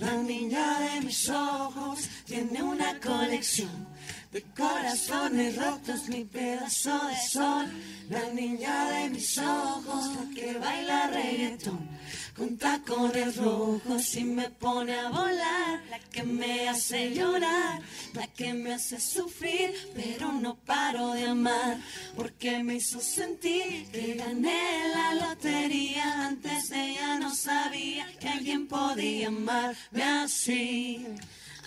[0.00, 3.86] la niña de mis ojos tiene una colección
[4.32, 7.66] de corazones rotos, mi pedazo de sol,
[8.10, 11.88] la niña de mis ojos, la que baila reggaetón.
[12.36, 17.80] Con tacones rojos y me pone a volar, la que me hace llorar,
[18.12, 21.78] la que me hace sufrir, pero no paro de amar,
[22.14, 28.68] porque me hizo sentir que gané la lotería, antes de ella no sabía que alguien
[28.68, 31.06] podía amarme así.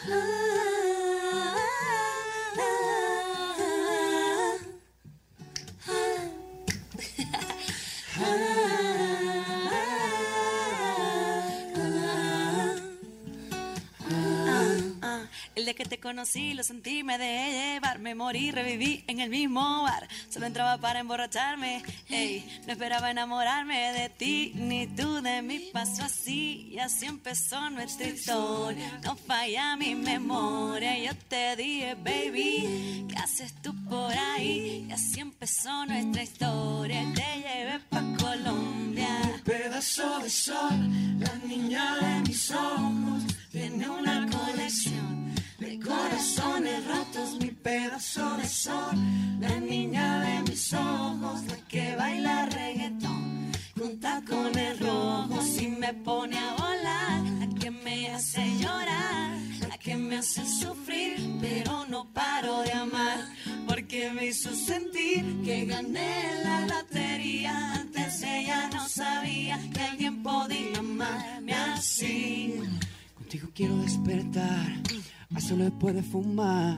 [0.10, 1.62] Ah,
[2.54, 2.60] Ah,
[5.88, 5.96] ah,
[8.20, 8.61] ah.
[15.62, 19.30] El día que te conocí, lo sentí, me dejé llevar, me morí, reviví en el
[19.30, 20.08] mismo bar.
[20.28, 25.70] Solo entraba para emborracharme, ey, no esperaba enamorarme de ti, ni tú de mí.
[25.72, 29.00] Pasó así y así empezó nuestra historia.
[29.04, 34.88] No falla mi memoria, yo te dije, baby, ¿qué haces tú por ahí?
[34.90, 37.06] Y así empezó nuestra historia.
[37.14, 39.40] Te llevé pa' Colombia.
[39.46, 45.31] pedazo de sol, la niña de mis ojos tiene una colección
[45.62, 48.96] de corazones rotos, mi pedazo de sol,
[49.40, 53.52] la niña de mis ojos, la que baila reggaetón.
[53.78, 59.38] Con tacones rojos y me pone a volar, la que me hace llorar,
[59.70, 63.20] la que me hace sufrir, pero no paro de amar,
[63.68, 70.80] porque me hizo sentir que gané la lotería, antes ella no sabía que alguien podía
[70.80, 72.56] amarme así.
[73.16, 74.82] Contigo quiero despertar,
[75.36, 76.78] a solo después de fumar.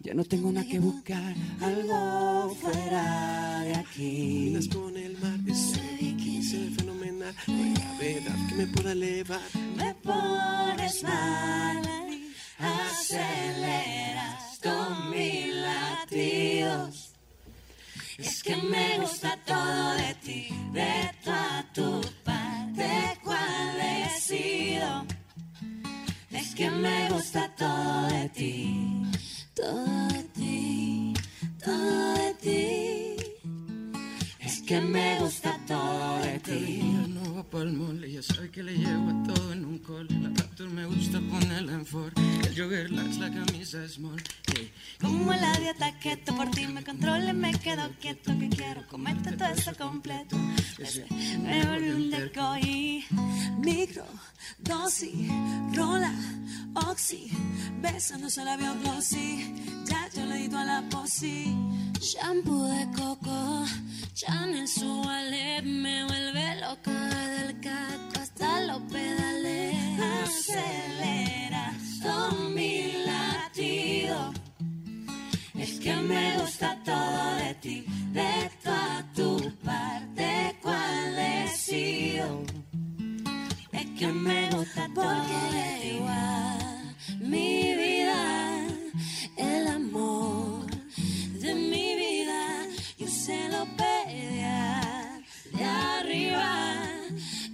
[0.00, 4.50] Ya no tengo nada que buscar, algo fuera de aquí.
[4.50, 7.34] Miras con el mar, ese bikini se ve fenomenal.
[7.48, 9.40] No hay gravedad que me pueda elevar.
[9.76, 11.82] Me pones mal,
[12.58, 17.12] aceleras con mis latidos.
[18.18, 21.82] Es que me gusta todo de ti, de tu parte,
[26.78, 29.02] me gusta todo de ti,
[29.54, 31.14] todo de ti,
[31.64, 33.16] todo de ti.
[34.40, 36.80] Es que me gusta todo de ti.
[37.08, 40.08] no va pa'l mole, ya sabe que le llevo todo en un cole.
[40.22, 42.12] La Raptor me gusta ponerla en for.
[42.46, 44.22] El jogger lax, la camisa small.
[44.46, 44.70] Hey.
[45.08, 49.32] Como la dieta keto, por ti me controlo y me quedo quieto que quiero comerte
[49.32, 50.36] todo eso completo.
[51.42, 53.04] Me volví un decoy.
[53.58, 54.04] Micro,
[54.58, 55.30] dosis,
[55.74, 56.12] rola,
[56.74, 57.30] oxi,
[57.80, 59.54] besando la labio glossy,
[59.86, 61.56] ya yo le di a la posi.
[62.00, 63.64] Shampoo de coco,
[64.12, 69.74] Chanel Suave me vuelve loca desde el caco hasta los pedales.
[70.22, 74.47] Acelera con mi latido.
[75.68, 82.42] Es que me gusta todo de ti, de toda tu parte, cuál es yo.
[83.72, 85.94] Es que me gusta todo de.
[85.96, 88.66] Igual, mi vida,
[89.36, 90.66] el amor
[91.42, 92.66] de mi vida,
[92.98, 95.20] yo se lo pedía
[95.52, 96.48] de arriba,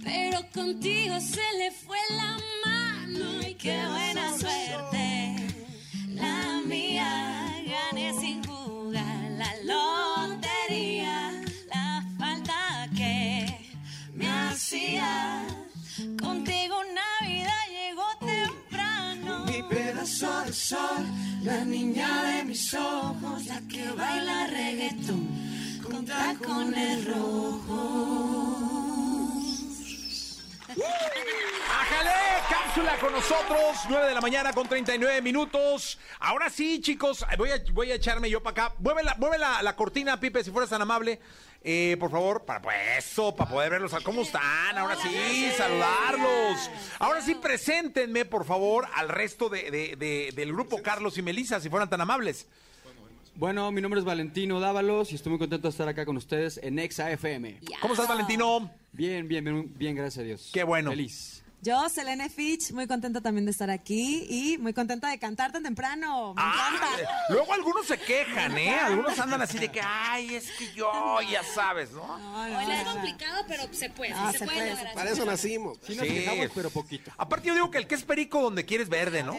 [0.05, 5.35] pero contigo se le fue la mano y qué buena suerte
[6.13, 7.44] la mía.
[7.75, 11.17] Gané sin jugar la lotería,
[11.73, 13.75] la falta que
[14.13, 15.45] me hacía.
[16.21, 19.45] Contigo una vida llegó temprano.
[19.45, 21.03] Mi pedazo de sol,
[21.43, 25.23] la niña de mis ojos, la que baila reggaetón
[25.83, 28.64] con tacones rojos.
[30.83, 32.11] ¡Ájale!
[32.49, 35.97] Cápsula con nosotros, 9 de la mañana con 39 minutos.
[36.19, 38.75] Ahora sí, chicos, voy a, voy a echarme yo para acá.
[38.79, 41.19] Mueve la, mueve la, la cortina, Pipe, si fueras tan amable.
[41.67, 43.91] Eh, por favor, para pues, eso, para poder verlos.
[44.03, 44.77] ¿Cómo están?
[44.77, 46.69] Ahora sí, saludarlos.
[46.99, 51.59] Ahora sí, preséntenme, por favor, al resto de, de- de- del grupo Carlos y Melissa,
[51.59, 52.45] si fueran tan amables.
[53.37, 56.57] Bueno, mi nombre es Valentino Dávalos y estoy muy contento de estar acá con ustedes
[56.63, 57.59] en Exa FM.
[57.81, 58.71] ¿Cómo estás, Valentino?
[58.93, 60.51] Bien, bien, bien, bien, gracias a Dios.
[60.53, 60.91] Qué bueno.
[60.91, 61.34] Feliz.
[61.65, 65.63] Yo, Selene Fitch, muy contenta también de estar aquí y muy contenta de cantar tan
[65.63, 66.35] temprano.
[66.35, 67.09] Me encanta.
[67.29, 68.75] Luego algunos se quejan, ¿eh?
[68.75, 72.03] Algunos andan así de que, ay, es que yo, ya sabes, ¿no?
[72.05, 74.13] Bueno, es complicado, pero se puede.
[74.13, 74.93] Ah, se, se puede, puede, lograr.
[74.93, 75.79] para eso nacimos.
[75.81, 77.11] Sí nos quejamos, pero poquito.
[77.17, 79.35] Aparte yo digo que el que es perico donde quieres verde, ¿no?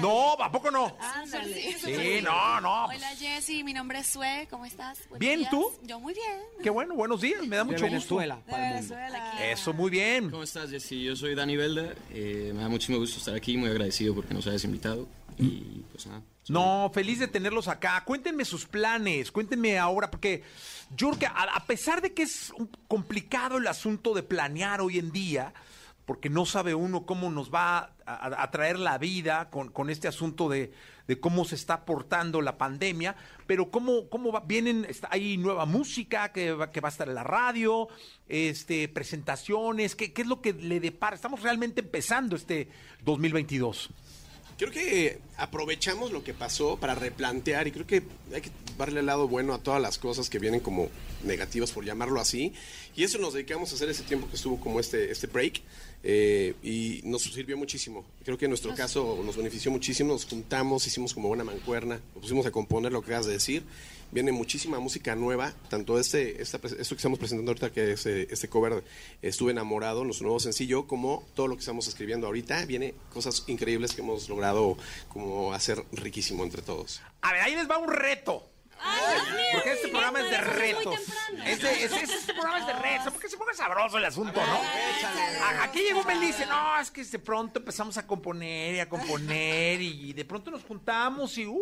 [0.00, 0.96] No, ¿a poco no?
[0.98, 1.78] Ándale.
[1.78, 2.86] Sí, no, no.
[2.86, 4.98] Hola Jessy, mi nombre es Sue, ¿cómo estás?
[5.08, 5.50] Buenos Bien, días.
[5.50, 5.72] ¿tú?
[5.82, 6.40] Yo muy bien.
[6.64, 8.50] Qué bueno, buenos días, me da De mucho Venezuela, gusto.
[8.50, 8.96] para el mundo.
[9.40, 10.30] Eso, muy bien.
[10.30, 11.02] ¿Cómo estás, Jessy?
[11.02, 11.94] Yo soy Dani Belda.
[12.10, 15.06] eh, me da muchísimo gusto estar aquí, muy agradecido porque nos hayas invitado.
[15.38, 16.22] Y pues nada.
[16.48, 18.02] No, feliz de tenerlos acá.
[18.04, 20.42] Cuéntenme sus planes, cuéntenme ahora, porque
[20.96, 22.52] yo a, pesar de que es
[22.86, 25.54] complicado el asunto de planear hoy en día,
[26.04, 30.48] porque no sabe uno cómo nos va a, a- traer la vida con este asunto
[30.50, 30.72] de,
[31.06, 33.14] de cómo se está portando la pandemia,
[33.46, 37.08] pero cómo, cómo va- vienen, está, hay nueva música que va, que va a estar
[37.08, 37.88] en la radio,
[38.28, 41.14] este, presentaciones, ¿qué, qué es lo que le depara?
[41.16, 42.68] Estamos realmente empezando este
[43.04, 43.90] 2022.
[44.56, 49.06] Creo que aprovechamos lo que pasó para replantear y creo que hay que darle el
[49.06, 50.88] lado bueno a todas las cosas que vienen como
[51.24, 52.52] negativas, por llamarlo así.
[52.94, 55.60] Y eso nos dedicamos a hacer ese tiempo que estuvo como este, este break
[56.06, 58.04] eh, y nos sirvió muchísimo.
[58.24, 62.22] Creo que en nuestro caso nos benefició muchísimo, nos juntamos, hicimos como buena mancuerna, nos
[62.22, 63.62] pusimos a componer lo que acabas de decir.
[64.12, 68.28] Viene muchísima música nueva, tanto este, esta, esto que estamos presentando ahorita, que es eh,
[68.30, 68.84] este cover,
[69.22, 73.94] Estuve enamorado, nuestro nuevo sencillo, como todo lo que estamos escribiendo ahorita, viene cosas increíbles
[73.94, 74.76] que hemos logrado
[75.08, 77.00] como hacer riquísimo entre todos.
[77.22, 78.53] A ver, ahí les va un reto.
[79.52, 80.94] Porque este programa es de retos.
[81.46, 83.12] Este, este- este programa es de retos.
[83.12, 84.60] Porque se ponga sabroso el asunto, ¿no?
[85.62, 88.88] Aquí llegó Mel y dice, no, es que de pronto empezamos a componer y a
[88.88, 91.60] componer y de pronto nos juntamos y uh,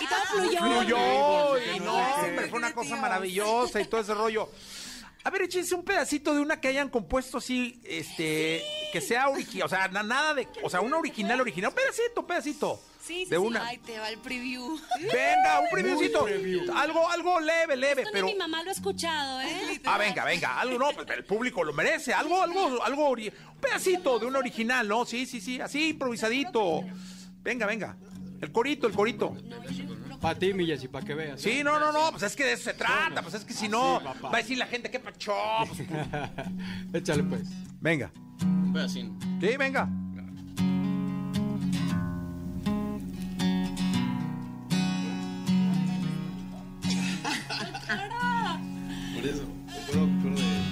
[0.00, 0.60] Y todo fluyó.
[0.60, 4.48] fluyó y no, hombre, fue una cosa maravillosa y todo ese rollo.
[5.22, 9.66] A ver, échense un pedacito de una que hayan compuesto así, este, que sea original,
[9.66, 12.80] o sea, na- nada de, o sea, una original, original, un pedacito, pedacito.
[13.02, 13.66] Sí, sí, de una.
[13.66, 14.78] Ay, te va el preview.
[15.12, 16.26] Venga, un previewcito.
[16.74, 18.26] Algo, algo leve, leve, Esto pero.
[18.26, 19.80] ni mi mamá lo ha escuchado, ¿eh?
[19.84, 23.58] Ah, venga, venga, algo no, pues, el público lo merece, algo, algo, algo, ori- un
[23.60, 25.04] pedacito de un original, ¿no?
[25.04, 26.82] Sí, sí, sí, así improvisadito.
[27.42, 27.96] Venga, venga.
[28.40, 29.36] El corito, el corito.
[30.20, 31.40] Para ti, mi Jessy, para que veas.
[31.40, 33.68] Sí, no, no, no, pues es que de eso se trata, pues es que si
[33.68, 35.32] no, va a decir la gente, qué pacho.
[35.66, 35.88] Pues,
[36.92, 37.42] Échale pues.
[37.80, 38.10] venga.
[38.42, 39.18] Un pedacín.
[39.40, 39.88] Sí, venga.
[49.14, 49.44] Por eso.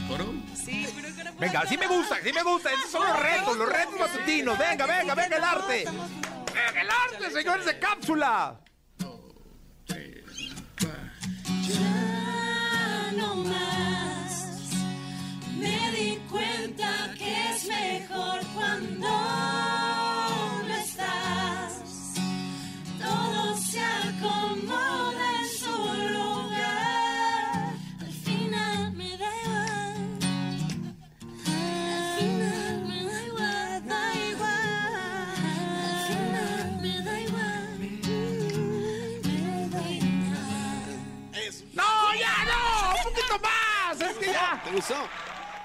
[0.08, 0.34] ¿Coro?
[0.54, 2.70] Sí, pero que Venga, sí me gusta, sí me gusta.
[2.72, 4.58] Esos son los retos, los retos matutinos.
[4.58, 5.84] Venga, venga, venga el arte.
[5.86, 8.60] Venga el arte, señores de cápsula.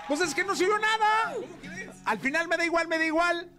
[0.07, 1.33] Pues es que no sirvió nada.
[2.05, 3.49] Al final me da igual, me da igual.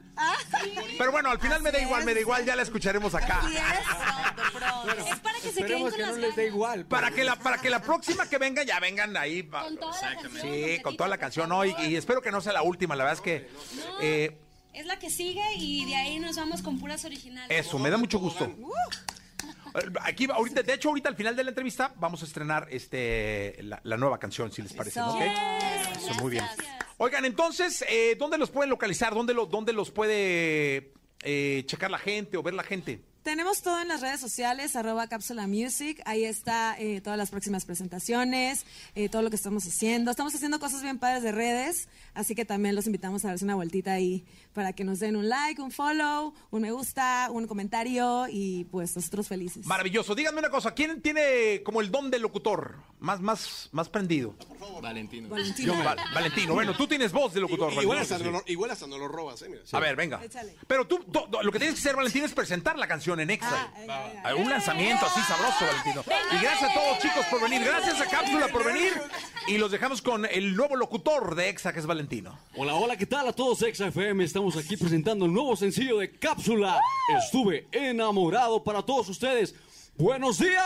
[0.97, 3.41] Pero bueno, al final me da igual, me da igual, ya la escucharemos acá.
[5.09, 6.87] Es para que se queden Esperemos con que no les dé igual.
[6.87, 9.43] Para que la, para que la próxima que vengan ya vengan ahí.
[9.43, 11.65] pa- Con toda la canción Sí, con toda la canción, ¿no?
[11.65, 13.49] Y, y espero que no sea la última, la verdad es que
[14.01, 14.39] eh,
[14.73, 17.67] Es la que sigue y de ahí nos vamos con puras originales.
[17.67, 18.45] eso, me da mucho gusto.
[18.45, 18.57] Eh,
[20.03, 23.81] Aquí, ahorita, de hecho, ahorita al final de la entrevista vamos a estrenar este la,
[23.83, 25.15] la nueva canción, si les parece, ¿no?
[25.15, 25.23] ¿Ok?
[25.97, 26.45] Eso, muy bien.
[26.99, 29.15] Oigan, entonces, eh, ¿dónde los pueden localizar?
[29.15, 30.93] ¿Dónde, lo, dónde los puede
[31.23, 33.01] eh, checar la gente o ver la gente?
[33.25, 36.03] Tenemos todo en las redes sociales, arroba cápsula music.
[36.05, 40.11] Ahí está eh, todas las próximas presentaciones, eh, todo lo que estamos haciendo.
[40.11, 43.55] Estamos haciendo cosas bien padres de redes, así que también los invitamos a darse una
[43.55, 48.27] vueltita ahí para que nos den un like, un follow, un me gusta, un comentario
[48.31, 49.65] y pues nosotros felices.
[49.65, 50.15] Maravilloso.
[50.15, 52.77] Díganme una cosa, ¿quién tiene como el don del locutor?
[53.01, 54.35] Más, más, más prendido.
[54.83, 55.29] Valentino.
[55.29, 55.75] Valentino.
[55.83, 57.73] Val- Valentino, bueno, tú tienes voz de locutor.
[57.73, 58.31] Igual Valentino, hasta, sí.
[58.31, 59.49] no, igual hasta no lo robas, ¿eh?
[59.49, 59.63] Mira.
[59.73, 60.23] A ver, venga.
[60.23, 60.55] Échale.
[60.67, 61.05] Pero tú,
[61.43, 63.71] lo que tienes que hacer, Valentín, es presentar la canción en Exa.
[64.25, 66.05] Ah, Un lanzamiento así sabroso, Valentino.
[66.33, 67.63] Y gracias a todos, chicos, por venir.
[67.65, 68.93] Gracias a Cápsula por venir.
[69.47, 72.39] Y los dejamos con el nuevo locutor de Exa, que es Valentino.
[72.57, 74.25] Hola, hola, ¿qué tal a todos Exa FM?
[74.25, 76.81] Estamos aquí presentando el nuevo sencillo de Cápsula.
[77.19, 79.55] Estuve enamorado para todos ustedes.
[79.97, 80.63] ¡Buenos días!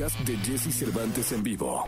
[0.00, 1.84] De Jesse Cervantes en vivo.